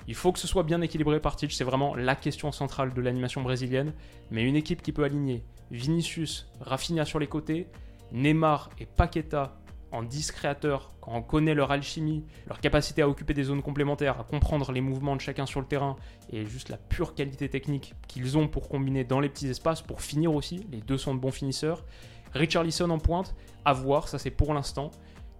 Il 0.07 0.15
faut 0.15 0.31
que 0.31 0.39
ce 0.39 0.47
soit 0.47 0.63
bien 0.63 0.81
équilibré 0.81 1.19
par 1.19 1.35
Tich, 1.35 1.55
c'est 1.55 1.63
vraiment 1.63 1.95
la 1.95 2.15
question 2.15 2.51
centrale 2.51 2.93
de 2.93 3.01
l'animation 3.01 3.41
brésilienne. 3.41 3.93
Mais 4.31 4.43
une 4.43 4.55
équipe 4.55 4.81
qui 4.81 4.91
peut 4.91 5.03
aligner 5.03 5.43
Vinicius, 5.71 6.47
Rafinha 6.61 7.05
sur 7.05 7.19
les 7.19 7.27
côtés, 7.27 7.67
Neymar 8.11 8.69
et 8.79 8.85
Paqueta 8.85 9.57
en 9.95 10.03
10 10.03 10.31
créateurs, 10.31 10.91
quand 10.99 11.13
on 11.13 11.21
connaît 11.21 11.53
leur 11.53 11.71
alchimie, 11.71 12.25
leur 12.47 12.59
capacité 12.59 13.01
à 13.01 13.07
occuper 13.07 13.33
des 13.33 13.43
zones 13.43 13.61
complémentaires, 13.61 14.19
à 14.19 14.23
comprendre 14.23 14.71
les 14.71 14.81
mouvements 14.81 15.15
de 15.15 15.21
chacun 15.21 15.45
sur 15.45 15.61
le 15.61 15.65
terrain, 15.65 15.95
et 16.31 16.45
juste 16.45 16.69
la 16.69 16.77
pure 16.77 17.15
qualité 17.15 17.49
technique 17.49 17.93
qu'ils 18.07 18.37
ont 18.37 18.47
pour 18.47 18.67
combiner 18.67 19.05
dans 19.05 19.19
les 19.19 19.29
petits 19.29 19.47
espaces, 19.47 19.81
pour 19.81 20.01
finir 20.01 20.35
aussi, 20.35 20.65
les 20.71 20.81
deux 20.81 20.97
sont 20.97 21.15
de 21.15 21.19
bons 21.19 21.31
finisseurs. 21.31 21.85
Richarlison 22.33 22.89
en 22.89 22.99
pointe, 22.99 23.35
à 23.63 23.71
voir, 23.71 24.09
ça 24.09 24.19
c'est 24.19 24.31
pour 24.31 24.53
l'instant. 24.53 24.91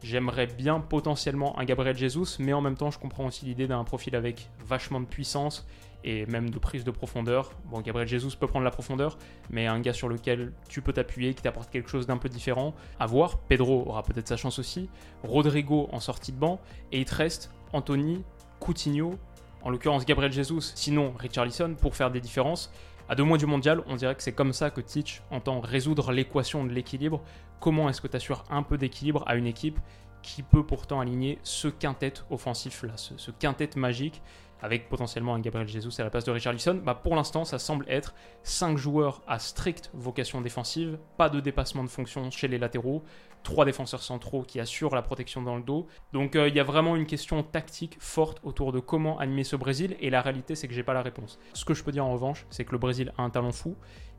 J'aimerais 0.01 0.47
bien 0.47 0.79
potentiellement 0.79 1.59
un 1.59 1.65
Gabriel 1.65 1.97
Jesus, 1.97 2.37
mais 2.39 2.53
en 2.53 2.61
même 2.61 2.77
temps 2.77 2.91
je 2.91 2.99
comprends 2.99 3.25
aussi 3.25 3.45
l'idée 3.45 3.67
d'un 3.67 3.83
profil 3.83 4.15
avec 4.15 4.49
vachement 4.65 5.01
de 5.01 5.05
puissance 5.05 5.67
et 6.05 6.27
même 6.27 6.51
de 6.51 6.59
prise 6.59 6.83
de 6.83 6.91
profondeur. 6.91 7.51
Bon, 7.65 7.81
Gabriel 7.81 8.07
Jesus 8.07 8.37
peut 8.39 8.45
prendre 8.45 8.63
la 8.63 8.71
profondeur, 8.71 9.17
mais 9.49 9.65
un 9.65 9.79
gars 9.79 9.91
sur 9.91 10.07
lequel 10.07 10.53
tu 10.69 10.81
peux 10.81 10.93
t'appuyer, 10.93 11.33
qui 11.33 11.41
t'apporte 11.41 11.71
quelque 11.71 11.89
chose 11.89 12.05
d'un 12.05 12.17
peu 12.17 12.29
différent, 12.29 12.75
à 12.99 13.07
voir. 13.07 13.39
Pedro 13.39 13.83
aura 13.87 14.03
peut-être 14.03 14.27
sa 14.27 14.37
chance 14.37 14.59
aussi. 14.59 14.87
Rodrigo 15.23 15.89
en 15.91 15.99
sortie 15.99 16.31
de 16.31 16.37
banc. 16.37 16.61
Et 16.91 16.99
il 16.99 17.05
te 17.05 17.15
reste 17.15 17.51
Anthony, 17.73 18.23
Coutinho, 18.59 19.15
en 19.63 19.71
l'occurrence 19.71 20.05
Gabriel 20.05 20.31
Jesus, 20.31 20.61
sinon 20.75 21.11
Richarlison, 21.17 21.73
pour 21.73 21.95
faire 21.95 22.11
des 22.11 22.21
différences. 22.21 22.71
À 23.09 23.15
deux 23.15 23.23
mois 23.23 23.39
du 23.39 23.47
mondial, 23.47 23.83
on 23.87 23.95
dirait 23.95 24.13
que 24.13 24.21
c'est 24.21 24.31
comme 24.31 24.53
ça 24.53 24.69
que 24.69 24.81
Teach 24.81 25.23
entend 25.31 25.59
résoudre 25.59 26.11
l'équation 26.11 26.63
de 26.65 26.71
l'équilibre. 26.71 27.21
Comment 27.59 27.89
est-ce 27.89 27.99
que 27.99 28.07
tu 28.07 28.15
assures 28.15 28.43
un 28.51 28.61
peu 28.61 28.77
d'équilibre 28.77 29.23
à 29.25 29.35
une 29.35 29.47
équipe 29.47 29.79
qui 30.21 30.43
peut 30.43 30.65
pourtant 30.65 30.99
aligner 30.99 31.39
ce 31.43 31.67
quintet 31.67 32.13
offensif 32.31 32.83
là, 32.83 32.93
ce, 32.95 33.13
ce 33.17 33.29
quintet 33.31 33.69
magique 33.75 34.21
avec 34.61 34.89
potentiellement 34.89 35.35
un 35.35 35.39
Gabriel 35.39 35.67
Jesus 35.67 35.99
à 35.99 36.03
la 36.03 36.09
place 36.09 36.23
de 36.23 36.31
Richarlison, 36.31 36.81
bah 36.83 36.95
pour 36.95 37.15
l'instant 37.15 37.45
ça 37.45 37.59
semble 37.59 37.85
être 37.89 38.15
5 38.43 38.77
joueurs 38.77 39.21
à 39.27 39.39
stricte 39.39 39.91
vocation 39.93 40.41
défensive, 40.41 40.97
pas 41.17 41.29
de 41.29 41.39
dépassement 41.39 41.83
de 41.83 41.89
fonction 41.89 42.29
chez 42.31 42.47
les 42.47 42.57
latéraux, 42.57 43.03
3 43.43 43.65
défenseurs 43.65 44.01
centraux 44.01 44.43
qui 44.43 44.59
assurent 44.59 44.95
la 44.95 45.01
protection 45.01 45.41
dans 45.41 45.55
le 45.55 45.63
dos. 45.63 45.87
Donc 46.13 46.35
euh, 46.35 46.47
il 46.47 46.55
y 46.55 46.59
a 46.59 46.63
vraiment 46.63 46.95
une 46.95 47.05
question 47.05 47.43
tactique 47.43 47.97
forte 47.99 48.39
autour 48.43 48.71
de 48.71 48.79
comment 48.79 49.19
animer 49.19 49.43
ce 49.43 49.55
Brésil 49.55 49.95
et 49.99 50.09
la 50.09 50.21
réalité 50.21 50.55
c'est 50.55 50.67
que 50.67 50.73
j'ai 50.73 50.83
pas 50.83 50.93
la 50.93 51.01
réponse. 51.01 51.39
Ce 51.53 51.65
que 51.65 51.73
je 51.73 51.83
peux 51.83 51.91
dire 51.91 52.05
en 52.05 52.13
revanche, 52.13 52.45
c'est 52.49 52.65
que 52.65 52.71
le 52.71 52.79
Brésil 52.79 53.13
a 53.17 53.23
un 53.23 53.29
talent 53.29 53.51
fou 53.51 53.75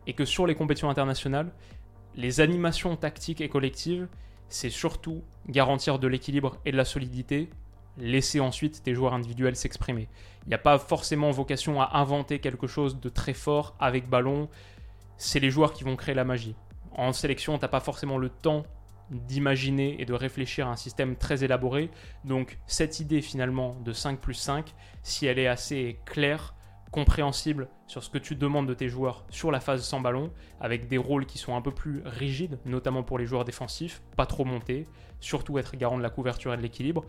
et 0.06 0.12
que 0.12 0.24
sur 0.24 0.46
les 0.46 0.54
compétitions 0.54 0.90
internationales, 0.90 1.52
les 2.14 2.40
animations 2.40 2.96
tactiques 2.96 3.40
et 3.40 3.48
collectives, 3.48 4.08
c'est 4.48 4.70
surtout 4.70 5.22
garantir 5.48 5.98
de 5.98 6.06
l'équilibre 6.06 6.58
et 6.64 6.72
de 6.72 6.76
la 6.76 6.84
solidité 6.84 7.50
laisser 7.98 8.40
ensuite 8.40 8.82
tes 8.82 8.94
joueurs 8.94 9.14
individuels 9.14 9.56
s'exprimer. 9.56 10.08
Il 10.44 10.48
n'y 10.48 10.54
a 10.54 10.58
pas 10.58 10.78
forcément 10.78 11.30
vocation 11.30 11.80
à 11.80 11.98
inventer 11.98 12.38
quelque 12.38 12.66
chose 12.66 13.00
de 13.00 13.08
très 13.08 13.34
fort 13.34 13.74
avec 13.80 14.08
ballon. 14.08 14.48
C'est 15.16 15.40
les 15.40 15.50
joueurs 15.50 15.72
qui 15.72 15.84
vont 15.84 15.96
créer 15.96 16.14
la 16.14 16.24
magie. 16.24 16.54
En 16.92 17.12
sélection, 17.12 17.58
tu 17.58 17.62
n'as 17.62 17.68
pas 17.68 17.80
forcément 17.80 18.18
le 18.18 18.28
temps 18.28 18.64
d'imaginer 19.10 20.00
et 20.00 20.04
de 20.04 20.14
réfléchir 20.14 20.66
à 20.66 20.70
un 20.70 20.76
système 20.76 21.16
très 21.16 21.44
élaboré. 21.44 21.90
Donc 22.24 22.58
cette 22.66 23.00
idée 23.00 23.22
finalement 23.22 23.76
de 23.84 23.92
5 23.92 24.18
plus 24.18 24.34
5, 24.34 24.74
si 25.02 25.26
elle 25.26 25.38
est 25.38 25.46
assez 25.46 25.98
claire, 26.04 26.54
compréhensible 26.90 27.68
sur 27.86 28.02
ce 28.02 28.10
que 28.10 28.18
tu 28.18 28.36
demandes 28.36 28.66
de 28.66 28.74
tes 28.74 28.88
joueurs 28.88 29.24
sur 29.30 29.50
la 29.50 29.60
phase 29.60 29.84
sans 29.84 30.00
ballon, 30.00 30.30
avec 30.60 30.88
des 30.88 30.98
rôles 30.98 31.26
qui 31.26 31.38
sont 31.38 31.54
un 31.54 31.60
peu 31.60 31.70
plus 31.70 32.02
rigides, 32.04 32.58
notamment 32.64 33.02
pour 33.02 33.18
les 33.18 33.26
joueurs 33.26 33.44
défensifs, 33.44 34.02
pas 34.16 34.26
trop 34.26 34.44
montés, 34.44 34.86
surtout 35.20 35.58
être 35.58 35.76
garant 35.76 35.98
de 35.98 36.02
la 36.02 36.10
couverture 36.10 36.54
et 36.54 36.56
de 36.56 36.62
l'équilibre, 36.62 37.04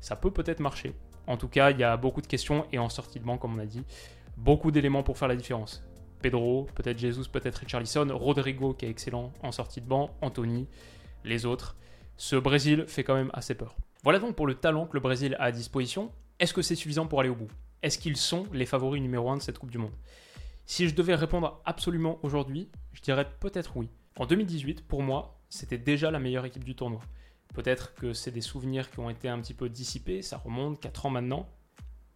ça 0.00 0.16
peut 0.16 0.30
peut-être 0.30 0.60
marcher. 0.60 0.94
En 1.26 1.36
tout 1.36 1.48
cas, 1.48 1.70
il 1.70 1.78
y 1.78 1.84
a 1.84 1.96
beaucoup 1.96 2.20
de 2.20 2.26
questions 2.26 2.66
et 2.72 2.78
en 2.78 2.88
sortie 2.88 3.18
de 3.18 3.24
banc, 3.24 3.38
comme 3.38 3.56
on 3.56 3.58
a 3.58 3.66
dit, 3.66 3.82
beaucoup 4.36 4.70
d'éléments 4.70 5.02
pour 5.02 5.18
faire 5.18 5.28
la 5.28 5.36
différence. 5.36 5.82
Pedro, 6.22 6.66
peut-être 6.74 6.98
Jesus, 6.98 7.28
peut-être 7.30 7.56
Richarlison, 7.56 8.06
Rodrigo 8.16 8.74
qui 8.74 8.86
est 8.86 8.90
excellent 8.90 9.32
en 9.42 9.52
sortie 9.52 9.80
de 9.80 9.86
banc, 9.86 10.10
Anthony, 10.22 10.68
les 11.24 11.46
autres. 11.46 11.76
Ce 12.16 12.36
Brésil 12.36 12.84
fait 12.86 13.04
quand 13.04 13.14
même 13.14 13.30
assez 13.34 13.54
peur. 13.54 13.76
Voilà 14.02 14.18
donc 14.18 14.36
pour 14.36 14.46
le 14.46 14.54
talent 14.54 14.86
que 14.86 14.94
le 14.94 15.00
Brésil 15.00 15.36
a 15.38 15.44
à 15.44 15.52
disposition. 15.52 16.12
Est-ce 16.38 16.54
que 16.54 16.62
c'est 16.62 16.74
suffisant 16.74 17.06
pour 17.06 17.20
aller 17.20 17.28
au 17.28 17.34
bout? 17.34 17.50
Est-ce 17.82 17.98
qu'ils 17.98 18.16
sont 18.16 18.46
les 18.52 18.66
favoris 18.66 19.02
numéro 19.02 19.30
1 19.30 19.36
de 19.36 19.42
cette 19.42 19.58
Coupe 19.58 19.70
du 19.70 19.78
Monde? 19.78 19.94
Si 20.64 20.88
je 20.88 20.94
devais 20.94 21.14
répondre 21.14 21.60
absolument 21.64 22.18
aujourd'hui, 22.22 22.70
je 22.92 23.00
dirais 23.00 23.26
peut-être 23.40 23.76
oui. 23.76 23.88
En 24.18 24.26
2018, 24.26 24.86
pour 24.86 25.02
moi, 25.02 25.38
c'était 25.48 25.78
déjà 25.78 26.10
la 26.10 26.18
meilleure 26.18 26.44
équipe 26.44 26.64
du 26.64 26.74
tournoi. 26.74 27.00
Peut-être 27.54 27.94
que 27.94 28.12
c'est 28.12 28.30
des 28.30 28.40
souvenirs 28.40 28.90
qui 28.90 28.98
ont 29.00 29.10
été 29.10 29.28
un 29.28 29.40
petit 29.40 29.54
peu 29.54 29.68
dissipés, 29.68 30.22
ça 30.22 30.36
remonte 30.36 30.80
4 30.80 31.06
ans 31.06 31.10
maintenant. 31.10 31.48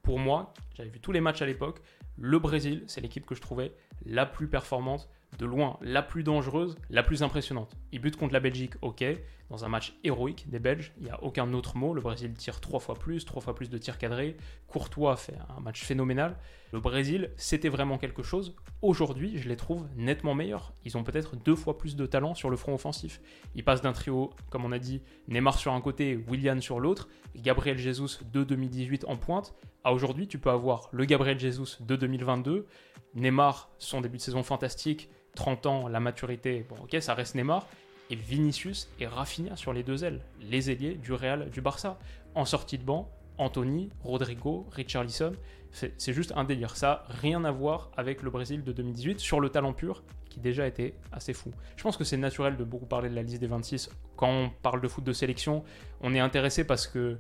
Pour 0.03 0.19
moi, 0.19 0.53
j'avais 0.75 0.91
vu 0.91 1.01
tous 1.01 1.13
les 1.13 1.21
matchs 1.21 1.43
à 1.43 1.47
l'époque, 1.47 1.81
le 2.17 2.39
Brésil, 2.39 2.85
c'est 2.87 3.01
l'équipe 3.01 3.25
que 3.25 3.35
je 3.35 3.41
trouvais 3.41 3.73
la 4.05 4.27
plus 4.27 4.49
performante, 4.49 5.09
de 5.39 5.47
loin 5.47 5.79
la 5.81 6.03
plus 6.03 6.23
dangereuse, 6.23 6.77
la 6.91 7.03
plus 7.03 7.23
impressionnante. 7.23 7.77
Ils 7.93 8.01
butent 8.01 8.17
contre 8.17 8.35
la 8.35 8.41
Belgique, 8.41 8.75
ok, 8.83 9.05
dans 9.51 9.65
un 9.65 9.69
match 9.69 9.99
héroïque 10.05 10.49
des 10.49 10.61
Belges, 10.61 10.93
il 10.99 11.05
n'y 11.05 11.11
a 11.11 11.23
aucun 11.23 11.53
autre 11.53 11.77
mot. 11.77 11.93
Le 11.93 12.01
Brésil 12.01 12.33
tire 12.35 12.61
trois 12.61 12.79
fois 12.79 12.95
plus, 12.95 13.25
trois 13.25 13.43
fois 13.43 13.55
plus 13.55 13.69
de 13.69 13.79
tirs 13.79 13.99
cadrés. 13.99 14.37
Courtois 14.69 15.17
fait 15.17 15.37
un 15.57 15.61
match 15.61 15.83
phénoménal. 15.83 16.37
Le 16.73 16.79
Brésil, 16.79 17.33
c'était 17.37 17.69
vraiment 17.69 17.99
quelque 17.99 18.23
chose. 18.23 18.55
Aujourd'hui, 18.81 19.39
je 19.39 19.49
les 19.49 19.57
trouve 19.57 19.89
nettement 19.97 20.35
meilleurs. 20.37 20.73
Ils 20.85 20.97
ont 20.97 21.03
peut-être 21.03 21.35
deux 21.35 21.57
fois 21.57 21.77
plus 21.77 21.97
de 21.97 22.07
talent 22.07 22.35
sur 22.35 22.49
le 22.49 22.57
front 22.57 22.75
offensif. 22.75 23.21
Ils 23.57 23.65
passent 23.65 23.83
d'un 23.83 23.93
trio, 23.93 24.31
comme 24.51 24.65
on 24.65 24.71
a 24.71 24.79
dit, 24.79 25.03
Neymar 25.27 25.59
sur 25.59 25.73
un 25.73 25.81
côté, 25.81 26.17
Willian 26.29 26.61
sur 26.61 26.79
l'autre, 26.79 27.09
Gabriel 27.35 27.77
Jesus 27.77 28.21
de 28.33 28.45
2018 28.45 29.05
en 29.09 29.17
pointe. 29.17 29.53
À 29.83 29.93
aujourd'hui, 29.93 30.29
tu 30.29 30.39
peux 30.39 30.51
avoir 30.51 30.89
le 30.93 31.05
Gabriel 31.07 31.41
Jesus 31.41 31.79
de 31.81 31.97
2022, 31.97 32.67
Neymar, 33.15 33.71
son 33.79 34.01
début 34.01 34.19
de 34.19 34.23
saison 34.23 34.45
fantastique, 34.45 35.11
30 35.35 35.67
ans, 35.67 35.89
la 35.89 36.01
maturité, 36.01 36.67
bon 36.69 36.77
ok, 36.83 36.97
ça 37.01 37.15
reste 37.15 37.35
Neymar, 37.35 37.67
et 38.11 38.17
Vinicius 38.17 38.89
et 38.99 39.07
Rafinha 39.07 39.57
sur 39.57 39.73
les 39.73 39.83
deux 39.83 40.05
ailes, 40.05 40.21
les 40.41 40.71
ailiers 40.71 40.95
du 40.95 41.13
Real, 41.13 41.49
du 41.51 41.61
Barça. 41.61 41.99
En 42.35 42.45
sortie 42.45 42.79
de 42.79 42.85
banc, 42.85 43.11
Anthony, 43.39 43.91
Rodrigo, 44.03 44.67
Richarlison, 44.73 45.33
c'est 45.73 46.13
juste 46.13 46.33
un 46.37 46.45
délire. 46.45 46.77
Ça 46.77 47.05
rien 47.09 47.45
à 47.45 47.51
voir 47.51 47.91
avec 47.97 48.23
le 48.23 48.31
Brésil 48.31 48.65
de 48.65 48.73
2018 48.73 49.21
sur 49.21 49.41
le 49.41 49.49
talent 49.49 49.73
pur 49.73 50.03
qui 50.29 50.41
déjà 50.41 50.67
était 50.67 50.95
assez 51.13 51.33
fou. 51.33 51.53
Je 51.77 51.83
pense 51.83 51.97
que 51.97 52.05
c'est 52.05 52.17
naturel 52.17 52.57
de 52.57 52.65
beaucoup 52.65 52.87
parler 52.87 53.09
de 53.09 53.15
la 53.15 53.23
liste 53.23 53.41
des 53.41 53.47
26. 53.47 53.91
Quand 54.17 54.29
on 54.29 54.51
parle 54.63 54.81
de 54.81 54.89
foot 54.89 55.05
de 55.05 55.13
sélection, 55.13 55.65
on 56.01 56.15
est 56.15 56.21
intéressé 56.21 56.65
parce 56.65 56.87
que 56.87 57.19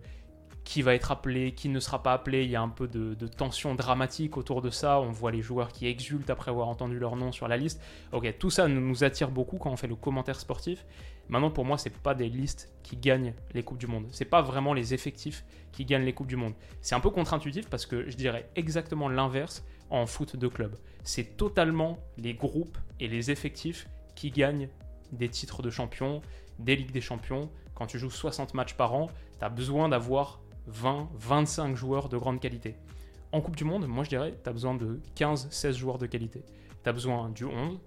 qui 0.65 0.83
va 0.83 0.95
être 0.95 1.11
appelé, 1.11 1.53
qui 1.53 1.69
ne 1.69 1.81
sera 1.81 2.03
pas 2.03 2.13
appelé. 2.13 2.45
Il 2.45 2.51
y 2.51 2.57
a 2.57 2.61
un 2.61 2.69
peu 2.69 2.87
de, 2.87 3.15
tension 3.27 3.75
dramatique 3.75 4.37
autour 4.37 4.63
de 4.63 4.71
ça. 4.71 5.01
On 5.01 5.11
voit 5.11 5.33
les 5.33 5.43
joueurs 5.43 5.73
qui 5.73 5.87
exultent 5.87 6.31
après 6.31 6.51
avoir 6.51 6.69
entendu 6.69 6.99
leur 6.99 7.17
nom 7.17 7.33
sur 7.33 7.49
la 7.49 7.57
liste. 7.57 7.83
Ok, 8.13 8.33
tout 8.39 8.51
ça 8.51 8.69
nous 8.69 9.05
attire 9.05 9.31
beaucoup 9.31 9.59
quand 9.59 9.71
on 9.71 9.77
fait 9.77 9.87
le 9.87 9.97
commentaire 9.97 10.39
sportif. 10.39 10.85
Maintenant, 11.29 11.51
pour 11.51 11.65
moi, 11.65 11.79
c'est 11.79 11.97
pas 11.97 12.15
des 12.15 12.29
listes 12.29 12.73
qui 12.83 12.97
gagnent 12.97 13.35
les 13.55 13.63
coupes 13.63 13.79
du 13.79 13.87
monde. 13.87 14.07
C'est 14.11 14.25
pas 14.25 14.43
vraiment 14.43 14.75
les 14.75 14.95
effectifs 14.95 15.45
qui 15.73 15.85
gagnent 15.85 16.05
les 16.05 16.13
coupes 16.13 16.27
du 16.27 16.37
monde. 16.37 16.55
C'est 16.81 16.95
un 16.95 17.01
peu 17.01 17.11
contre-intuitif 17.11 17.69
parce 17.69 17.87
que 17.87 18.11
je 18.11 18.17
dirais 18.17 18.51
exactement 18.57 19.09
l'inverse 19.09 19.65
en 19.91 20.07
foot 20.07 20.37
de 20.37 20.49
club. 20.49 20.77
C'est 21.05 21.37
totalement 21.37 21.99
les 22.19 22.35
groupes 22.35 22.79
et 22.99 23.09
les 23.09 23.31
effectifs 23.31 23.89
qui 24.17 24.31
gagnent 24.31 24.69
des 25.13 25.29
titres 25.29 25.63
de 25.63 25.71
champion, 25.71 26.21
des 26.59 26.77
ligues 26.77 26.93
des 26.93 27.01
champions. 27.01 27.51
Quand 27.75 27.87
tu 27.87 27.99
joues 27.99 28.11
60 28.11 28.55
matchs 28.55 28.75
par 28.75 28.95
an, 28.95 29.09
tu 29.39 29.45
as 29.45 29.49
besoin 29.49 29.89
d'avoir 29.89 30.41
20, 30.73 31.11
25 31.15 31.77
joueurs 31.77 32.09
de 32.09 32.17
grande 32.17 32.41
qualité. 32.41 32.77
En 33.33 33.41
Coupe 33.41 33.57
du 33.57 33.65
Monde, 33.65 33.87
moi 33.87 34.05
je 34.05 34.09
dirais, 34.09 34.35
tu 34.43 34.49
as 34.49 34.53
besoin 34.53 34.75
de 34.75 35.01
15, 35.15 35.49
16 35.51 35.77
joueurs 35.77 35.99
de 35.99 36.07
qualité. 36.07 36.45
Tu 36.83 36.89
as 36.89 36.93
besoin 36.93 37.29
du 37.31 37.45
11 37.45 37.79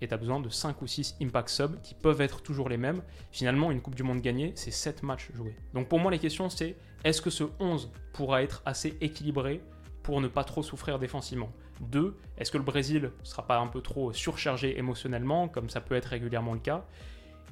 et 0.00 0.08
tu 0.08 0.14
as 0.14 0.16
besoin 0.16 0.40
de 0.40 0.48
5 0.48 0.82
ou 0.82 0.86
6 0.86 1.16
impact 1.22 1.48
sub 1.48 1.80
qui 1.82 1.94
peuvent 1.94 2.20
être 2.20 2.42
toujours 2.42 2.68
les 2.68 2.76
mêmes. 2.76 3.02
Finalement, 3.30 3.70
une 3.70 3.80
Coupe 3.80 3.94
du 3.94 4.02
Monde 4.02 4.20
gagnée, 4.20 4.52
c'est 4.54 4.70
7 4.70 5.02
matchs 5.02 5.30
joués. 5.34 5.56
Donc 5.74 5.88
pour 5.88 5.98
moi, 5.98 6.10
les 6.10 6.18
questions, 6.18 6.48
c'est 6.50 6.76
est-ce 7.04 7.22
que 7.22 7.30
ce 7.30 7.44
11 7.60 7.90
pourra 8.12 8.42
être 8.42 8.62
assez 8.64 8.96
équilibré 9.00 9.60
pour 10.02 10.20
ne 10.20 10.28
pas 10.28 10.44
trop 10.44 10.62
souffrir 10.62 10.98
défensivement? 10.98 11.50
2. 11.80 12.16
Est-ce 12.38 12.50
que 12.50 12.58
le 12.58 12.64
Brésil 12.64 13.10
ne 13.18 13.24
sera 13.24 13.46
pas 13.46 13.58
un 13.58 13.66
peu 13.66 13.80
trop 13.80 14.12
surchargé 14.12 14.78
émotionnellement, 14.78 15.48
comme 15.48 15.68
ça 15.68 15.80
peut 15.80 15.94
être 15.94 16.06
régulièrement 16.06 16.54
le 16.54 16.60
cas? 16.60 16.84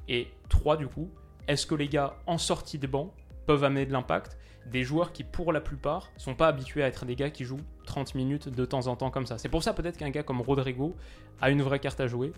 Et 0.07 0.27
3, 0.49 0.77
du 0.77 0.87
coup, 0.87 1.09
est-ce 1.47 1.65
que 1.65 1.75
les 1.75 1.87
gars 1.87 2.15
en 2.27 2.37
sortie 2.37 2.77
de 2.77 2.87
banc 2.87 3.13
peuvent 3.45 3.63
amener 3.63 3.85
de 3.85 3.91
l'impact? 3.91 4.37
Des 4.65 4.83
joueurs 4.83 5.11
qui, 5.11 5.23
pour 5.23 5.51
la 5.51 5.61
plupart, 5.61 6.09
sont 6.17 6.35
pas 6.35 6.47
habitués 6.47 6.83
à 6.83 6.87
être 6.87 7.05
des 7.05 7.15
gars 7.15 7.29
qui 7.29 7.43
jouent 7.43 7.61
30 7.85 8.15
minutes 8.15 8.49
de 8.49 8.65
temps 8.65 8.87
en 8.87 8.95
temps 8.95 9.09
comme 9.09 9.25
ça. 9.25 9.37
C'est 9.37 9.49
pour 9.49 9.63
ça 9.63 9.73
peut-être 9.73 9.97
qu'un 9.97 10.09
gars 10.09 10.23
comme 10.23 10.41
Rodrigo 10.41 10.95
a 11.41 11.49
une 11.49 11.61
vraie 11.61 11.79
carte 11.79 11.99
à 11.99 12.07
jouer 12.07 12.33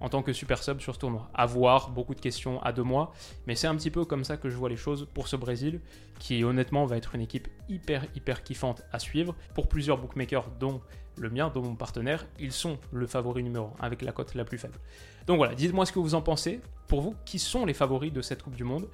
en 0.00 0.08
tant 0.08 0.22
que 0.22 0.32
super 0.32 0.62
sub 0.62 0.80
sur 0.80 0.94
ce 0.94 1.00
tournoi. 1.00 1.30
À 1.34 1.46
voir, 1.46 1.90
beaucoup 1.90 2.14
de 2.14 2.20
questions 2.20 2.62
à 2.62 2.72
deux 2.72 2.82
mois, 2.82 3.12
mais 3.46 3.54
c'est 3.54 3.66
un 3.66 3.74
petit 3.74 3.90
peu 3.90 4.04
comme 4.04 4.24
ça 4.24 4.36
que 4.36 4.50
je 4.50 4.56
vois 4.56 4.68
les 4.68 4.76
choses 4.76 5.08
pour 5.14 5.28
ce 5.28 5.36
Brésil, 5.36 5.80
qui 6.18 6.44
honnêtement 6.44 6.84
va 6.84 6.96
être 6.96 7.14
une 7.14 7.22
équipe 7.22 7.48
hyper 7.68 8.04
hyper 8.14 8.42
kiffante 8.42 8.82
à 8.92 8.98
suivre. 8.98 9.34
Pour 9.54 9.68
plusieurs 9.68 9.98
bookmakers, 9.98 10.50
dont 10.60 10.80
le 11.18 11.30
mien, 11.30 11.50
dont 11.52 11.62
mon 11.62 11.76
partenaire, 11.76 12.26
ils 12.38 12.52
sont 12.52 12.78
le 12.92 13.06
favori 13.06 13.42
numéro 13.42 13.70
1 13.80 13.84
avec 13.84 14.02
la 14.02 14.12
cote 14.12 14.34
la 14.34 14.44
plus 14.44 14.58
faible. 14.58 14.78
Donc 15.26 15.38
voilà, 15.38 15.54
dites-moi 15.54 15.86
ce 15.86 15.92
que 15.92 15.98
vous 15.98 16.14
en 16.14 16.22
pensez. 16.22 16.60
Pour 16.88 17.00
vous, 17.00 17.14
qui 17.24 17.38
sont 17.38 17.64
les 17.64 17.74
favoris 17.74 18.12
de 18.12 18.20
cette 18.20 18.42
Coupe 18.42 18.54
du 18.54 18.64
Monde? 18.64 18.88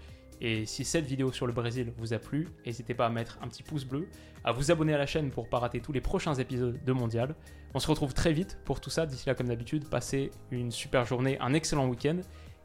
Et 0.45 0.67
si 0.67 0.85
cette 0.85 1.07
vidéo 1.07 1.31
sur 1.31 1.47
le 1.47 1.53
Brésil 1.53 1.93
vous 1.97 2.15
a 2.15 2.19
plu, 2.19 2.49
n'hésitez 2.67 2.95
pas 2.95 3.07
à 3.07 3.11
mettre 3.11 3.39
un 3.43 3.47
petit 3.47 3.63
pouce 3.63 3.85
bleu, 3.85 4.09
à 4.43 4.51
vous 4.51 4.73
abonner 4.73 4.93
à 4.93 4.99
la 4.99 5.07
chaîne 5.07 5.31
pour 5.31 5.45
ne 5.45 5.49
pas 5.49 5.61
rater 5.61 5.81
tous 5.81 5.93
les 5.93 6.01
prochains 6.01 6.35
épisodes 6.35 6.81
de 6.85 6.93
Mondial. 6.93 7.37
On 7.75 7.79
se 7.79 7.87
retrouve 7.87 8.13
très 8.13 8.33
vite 8.33 8.59
pour 8.65 8.81
tout 8.81 8.91
ça. 8.91 9.07
D'ici 9.07 9.29
là, 9.29 9.37
comme 9.37 9.47
d'habitude, 9.47 9.89
passez 9.89 10.33
une 10.51 10.73
super 10.73 11.07
journée, 11.07 11.39
un 11.39 11.55
excellent 11.55 11.87
week-end 11.87 12.19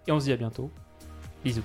et 0.08 0.12
on 0.12 0.20
se 0.20 0.26
dit 0.26 0.32
à 0.32 0.38
bientôt. 0.38 0.72
Bisous. 1.44 1.62